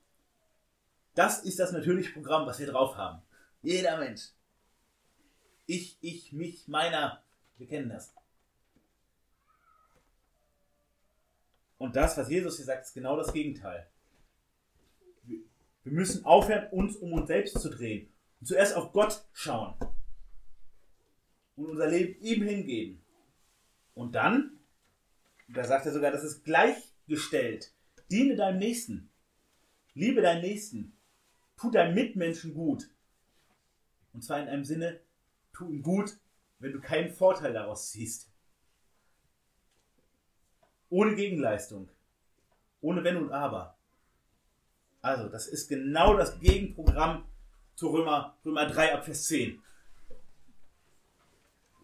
[1.19, 3.21] Das ist das natürliche Programm, was wir drauf haben.
[3.61, 4.29] Jeder Mensch.
[5.66, 7.25] Ich, ich, mich, meiner.
[7.57, 8.14] Wir kennen das.
[11.77, 13.91] Und das, was Jesus hier sagt, ist genau das Gegenteil.
[15.25, 18.12] Wir müssen aufhören, uns um uns selbst zu drehen.
[18.39, 19.75] Und zuerst auf Gott schauen.
[21.57, 23.05] Und unser Leben ihm hingeben.
[23.95, 24.59] Und dann
[25.49, 27.73] da sagt er sogar, das ist gleichgestellt.
[28.09, 29.11] Diene deinem Nächsten.
[29.95, 30.98] Liebe deinen Nächsten.
[31.59, 32.89] Tu deinem Mitmenschen gut.
[34.13, 35.01] Und zwar in einem Sinne,
[35.53, 36.17] tu ihm gut,
[36.59, 38.31] wenn du keinen Vorteil daraus ziehst.
[40.91, 41.89] Ohne Gegenleistung.
[42.81, 43.77] Ohne Wenn und Aber.
[45.03, 47.25] Also, das ist genau das Gegenprogramm
[47.75, 49.63] zu Römer, Römer 3 ab Vers 10.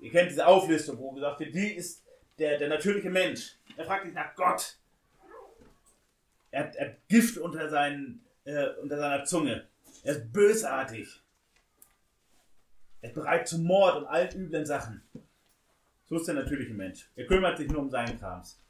[0.00, 2.04] Ihr kennt diese Auflistung, wo gesagt wird, die ist
[2.38, 4.76] der, der natürliche Mensch, er fragt nicht nach Gott.
[6.50, 9.66] Er hat, er hat Gift unter, seinen, äh, unter seiner Zunge.
[10.02, 11.22] Er ist bösartig.
[13.00, 15.02] Er ist bereit zum Mord und allen üblen Sachen.
[16.06, 17.10] So ist der natürliche Mensch.
[17.16, 18.60] Er kümmert sich nur um seinen Krams.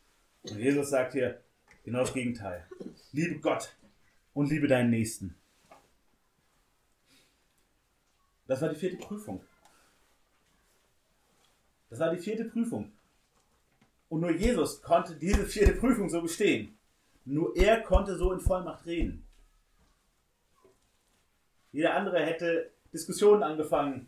[0.43, 1.43] Und Jesus sagt hier
[1.85, 2.66] genau das Gegenteil.
[3.12, 3.77] Liebe Gott
[4.33, 5.37] und liebe deinen Nächsten.
[8.47, 9.43] Das war die vierte Prüfung.
[11.91, 12.93] Das war die vierte Prüfung.
[14.09, 16.77] Und nur Jesus konnte diese vierte Prüfung so bestehen.
[17.25, 19.24] Nur er konnte so in Vollmacht reden.
[21.75, 24.07] Jeder andere hätte Diskussionen angefangen,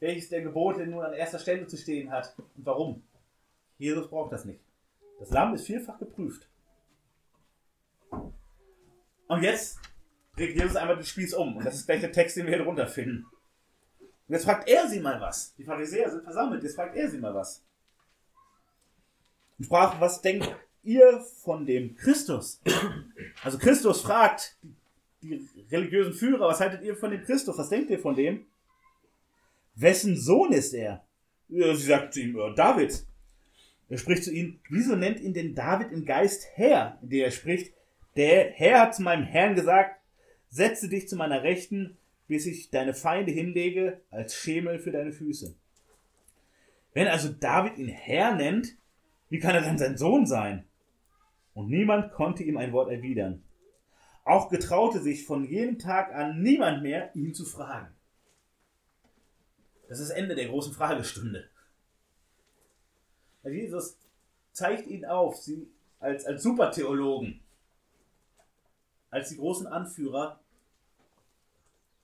[0.00, 3.02] welches der Gebote nun an erster Stelle zu stehen hat und warum.
[3.78, 4.60] Jesus braucht das nicht.
[5.20, 6.48] Das Lamm ist vielfach geprüft.
[9.28, 9.78] Und jetzt
[10.36, 11.56] dreht Jesus einmal den Spieß um.
[11.56, 13.26] Und das ist gleich der Text, den wir hier drunter finden.
[14.00, 15.54] Und jetzt fragt er sie mal was.
[15.54, 16.62] Die Pharisäer sind versammelt.
[16.64, 17.64] Jetzt fragt er sie mal was
[19.58, 20.48] und sprach, was denkt
[20.82, 22.60] ihr von dem Christus?
[23.44, 24.56] Also Christus fragt
[25.22, 27.58] die religiösen Führer, was haltet ihr von dem Christus?
[27.58, 28.46] Was denkt ihr von dem?
[29.74, 31.04] Wessen Sohn ist er?
[31.48, 33.04] Sie sagt zu ihm, David.
[33.88, 37.30] Er spricht zu ihnen, wieso nennt ihn denn David im Geist Herr, in der er
[37.30, 37.72] spricht,
[38.16, 39.98] der Herr hat zu meinem Herrn gesagt,
[40.50, 41.96] setze dich zu meiner Rechten,
[42.26, 45.54] bis ich deine Feinde hinlege als Schemel für deine Füße.
[46.92, 48.76] Wenn also David ihn Herr nennt,
[49.30, 50.64] wie kann er denn sein Sohn sein?
[51.54, 53.42] Und niemand konnte ihm ein Wort erwidern.
[54.28, 57.94] Auch getraute sich von jenem Tag an niemand mehr, ihn zu fragen.
[59.88, 61.48] Das ist das Ende der großen Fragestunde.
[63.42, 63.96] Jesus
[64.52, 67.40] zeigt ihnen auf, sie als, als Supertheologen,
[69.10, 70.38] als die großen Anführer,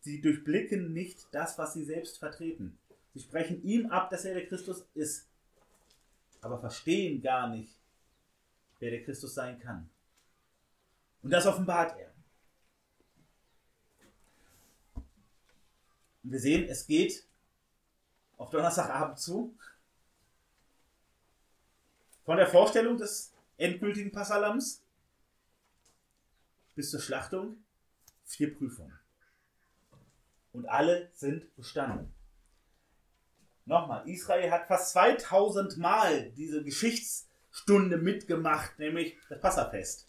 [0.00, 2.78] sie durchblicken nicht das, was sie selbst vertreten.
[3.12, 5.28] Sie sprechen ihm ab, dass er der Christus ist
[6.44, 7.74] aber verstehen gar nicht,
[8.78, 9.88] wer der Christus sein kann.
[11.22, 12.13] Und das offenbart er.
[16.24, 17.26] Und wir sehen, es geht
[18.38, 19.54] auf Donnerstagabend zu.
[22.24, 24.82] Von der Vorstellung des endgültigen Passalams
[26.74, 27.58] bis zur Schlachtung
[28.24, 28.98] vier Prüfungen.
[30.52, 32.12] Und alle sind bestanden.
[33.66, 40.06] Nochmal, Israel hat fast 2000 Mal diese Geschichtsstunde mitgemacht, nämlich das Passafest.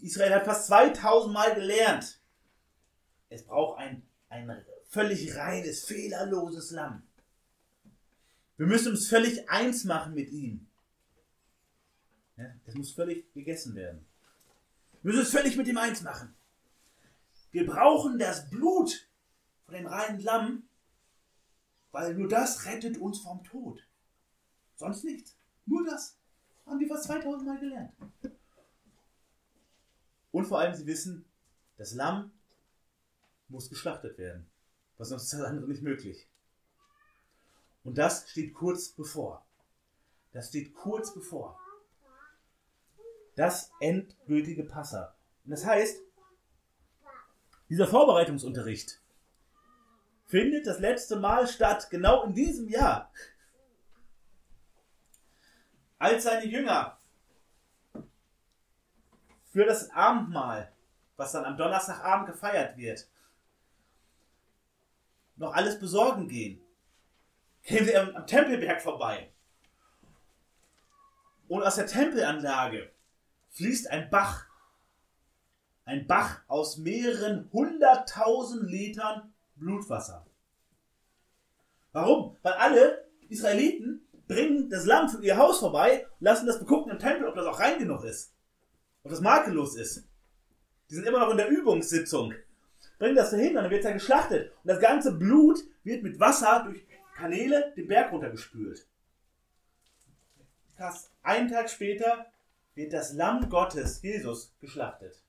[0.00, 2.18] Israel hat fast 2000 Mal gelernt.
[3.28, 4.46] Es braucht ein, ein
[4.92, 7.02] völlig reines, fehlerloses Lamm.
[8.58, 10.68] Wir müssen uns völlig eins machen mit ihm.
[12.36, 14.04] Ja, das muss völlig gegessen werden.
[15.02, 16.34] Wir müssen es völlig mit ihm eins machen.
[17.50, 19.08] Wir brauchen das Blut
[19.64, 20.68] von dem reinen Lamm,
[21.90, 23.82] weil nur das rettet uns vom Tod.
[24.76, 25.36] Sonst nichts.
[25.64, 26.18] Nur das.
[26.66, 27.92] Haben die fast 2000 Mal gelernt.
[30.30, 31.24] Und vor allem, sie wissen,
[31.76, 32.30] das Lamm
[33.48, 34.51] muss geschlachtet werden.
[35.02, 36.28] Was sonst ist das andere nicht möglich.
[37.82, 39.44] Und das steht kurz bevor.
[40.30, 41.58] Das steht kurz bevor.
[43.34, 45.16] Das endgültige Passa.
[45.44, 46.00] Und das heißt,
[47.68, 49.00] dieser Vorbereitungsunterricht
[50.26, 53.12] findet das letzte Mal statt, genau in diesem Jahr.
[55.98, 56.96] Als seine Jünger
[59.50, 60.72] für das Abendmahl,
[61.16, 63.08] was dann am Donnerstagabend gefeiert wird,
[65.42, 66.60] noch alles besorgen gehen,
[67.64, 69.30] kämen sie am, Tempelberg vorbei.
[71.48, 72.90] Und aus der Tempelanlage
[73.50, 74.46] fließt ein Bach.
[75.84, 80.24] Ein Bach aus mehreren hunderttausend Litern Blutwasser.
[81.90, 82.36] Warum?
[82.42, 86.98] Weil alle Israeliten bringen das Lamm für ihr Haus vorbei und lassen das begucken im
[86.98, 88.32] Tempel, ob das auch rein genug ist.
[89.02, 90.06] Ob das makellos ist.
[90.88, 92.32] Die sind immer noch in der Übungssitzung.
[93.02, 94.52] Bringen das dahin, dann wird es ja geschlachtet.
[94.62, 96.86] Und das ganze Blut wird mit Wasser durch
[97.16, 98.86] Kanäle den Berg runtergespült.
[100.76, 101.10] Krass.
[101.20, 102.30] Einen Tag später
[102.76, 105.20] wird das Lamm Gottes, Jesus, geschlachtet.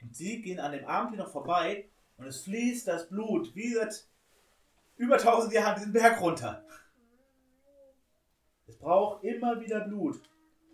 [0.00, 3.74] Und sie gehen an dem Abend hier noch vorbei und es fließt das Blut wie
[3.74, 4.06] seit
[4.96, 6.64] über tausend Jahren diesen Berg runter.
[8.68, 10.20] Es braucht immer wieder Blut.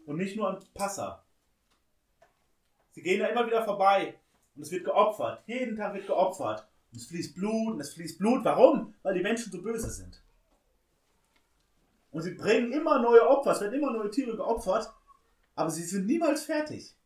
[0.05, 1.25] Und nicht nur an Passa.
[2.91, 4.19] Sie gehen da immer wieder vorbei
[4.57, 5.43] und es wird geopfert.
[5.47, 6.67] Jeden Tag wird geopfert.
[6.93, 8.45] Und es fließt Blut und es fließt Blut.
[8.45, 8.95] Warum?
[9.03, 10.23] Weil die Menschen so böse sind.
[12.11, 14.91] Und sie bringen immer neue Opfer, es werden immer neue Tiere geopfert,
[15.55, 16.97] aber sie sind niemals fertig.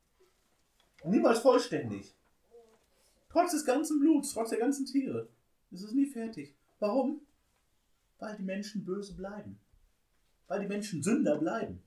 [1.03, 2.15] Niemals vollständig.
[3.29, 5.29] Trotz des ganzen Bluts, trotz der ganzen Tiere.
[5.71, 6.55] ist Es nie fertig.
[6.79, 7.23] Warum?
[8.19, 9.59] Weil die Menschen böse bleiben.
[10.47, 11.83] Weil die Menschen Sünder bleiben.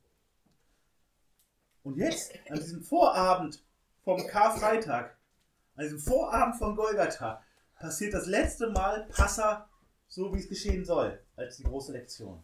[1.83, 3.61] Und jetzt, an diesem Vorabend
[4.03, 5.17] vom Karfreitag,
[5.75, 7.43] an diesem Vorabend von Golgatha,
[7.79, 9.69] passiert das letzte Mal Passa
[10.07, 12.43] so, wie es geschehen soll, als die große Lektion.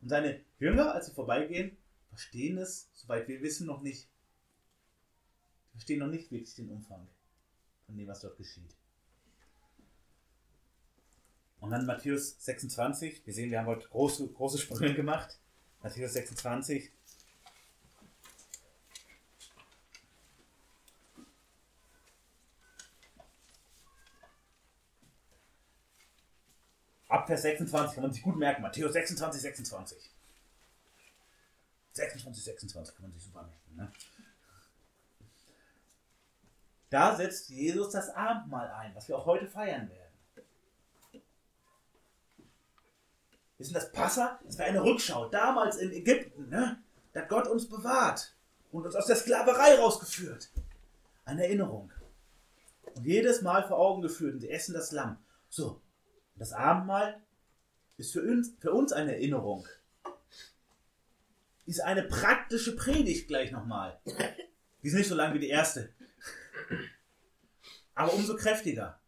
[0.00, 1.76] Und seine Jünger, als sie vorbeigehen,
[2.08, 4.08] verstehen es, soweit wir wissen, noch nicht.
[5.66, 7.06] Sie verstehen noch nicht wirklich den Umfang
[7.86, 8.74] von dem, was dort geschieht.
[11.60, 13.24] Und dann Matthäus 26.
[13.26, 15.38] Wir sehen, wir haben heute große, große Sprünge gemacht.
[15.82, 16.90] Matthäus 26.
[27.30, 28.60] Vers 26 kann man sich gut merken.
[28.60, 30.10] Matthäus 26, 26.
[31.92, 33.76] 26, 26 kann man sich super merken.
[33.76, 33.92] Ne?
[36.88, 40.12] Da setzt Jesus das Abendmahl ein, was wir auch heute feiern werden.
[43.58, 44.40] Wissen das Passa?
[44.44, 45.28] Das war eine Rückschau.
[45.28, 46.82] Damals in Ägypten, ne?
[47.12, 48.34] da hat Gott uns bewahrt
[48.72, 50.50] und uns aus der Sklaverei rausgeführt.
[51.24, 51.92] Eine Erinnerung.
[52.96, 55.16] Und jedes Mal vor Augen geführt und sie essen das Lamm.
[55.48, 55.80] So,
[56.40, 57.20] das Abendmahl
[57.98, 59.68] ist für uns, für uns eine Erinnerung.
[61.66, 64.00] Ist eine praktische Predigt gleich nochmal.
[64.82, 65.92] Die ist nicht so lang wie die erste.
[67.94, 68.98] Aber umso kräftiger.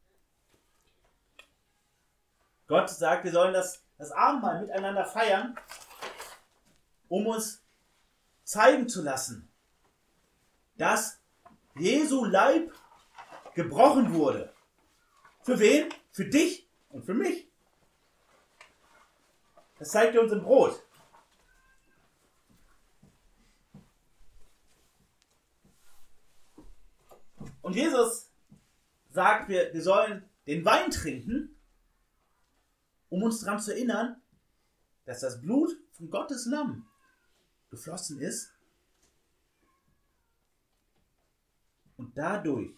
[2.66, 5.56] Gott sagt, wir sollen das, das Abendmahl miteinander feiern,
[7.08, 7.62] um uns
[8.44, 9.48] zeigen zu lassen,
[10.76, 11.18] dass
[11.76, 12.74] Jesu Leib
[13.54, 14.52] gebrochen wurde.
[15.40, 15.88] Für wen?
[16.10, 17.49] Für dich und für mich.
[19.78, 20.80] Das zeigt er uns im Brot.
[27.62, 28.30] Und Jesus
[29.11, 31.57] sagt, wir, wir sollen den Wein trinken,
[33.09, 34.20] um uns daran zu erinnern,
[35.05, 36.86] dass das Blut von Gottes Lamm
[37.70, 38.53] geflossen ist,
[42.03, 42.74] Und dadurch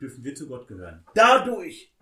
[0.00, 1.04] dürfen wir zu Gott gehören.
[1.14, 1.92] Dadurch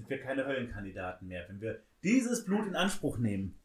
[0.00, 3.58] sind wir keine Höllenkandidaten mehr, wenn wir dieses Blut in Anspruch nehmen.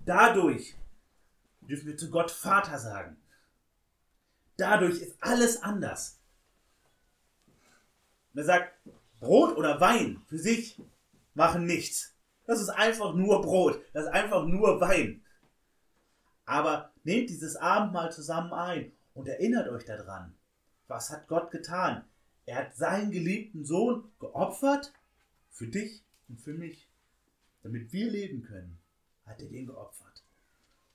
[0.00, 0.74] Dadurch
[1.60, 3.16] dürfen wir zu Gott Vater sagen.
[4.56, 6.18] Dadurch ist alles anders.
[8.32, 8.74] Und er sagt,
[9.20, 10.82] Brot oder Wein für sich
[11.34, 12.12] machen nichts.
[12.46, 13.80] Das ist einfach nur Brot.
[13.92, 15.22] Das ist einfach nur Wein.
[16.44, 20.34] Aber nehmt dieses Abendmahl zusammen ein und erinnert euch daran.
[20.88, 22.04] Was hat Gott getan?
[22.44, 24.92] Er hat seinen geliebten Sohn geopfert
[25.50, 26.88] für dich und für mich.
[27.62, 28.78] Damit wir leben können,
[29.24, 30.11] hat er den geopfert.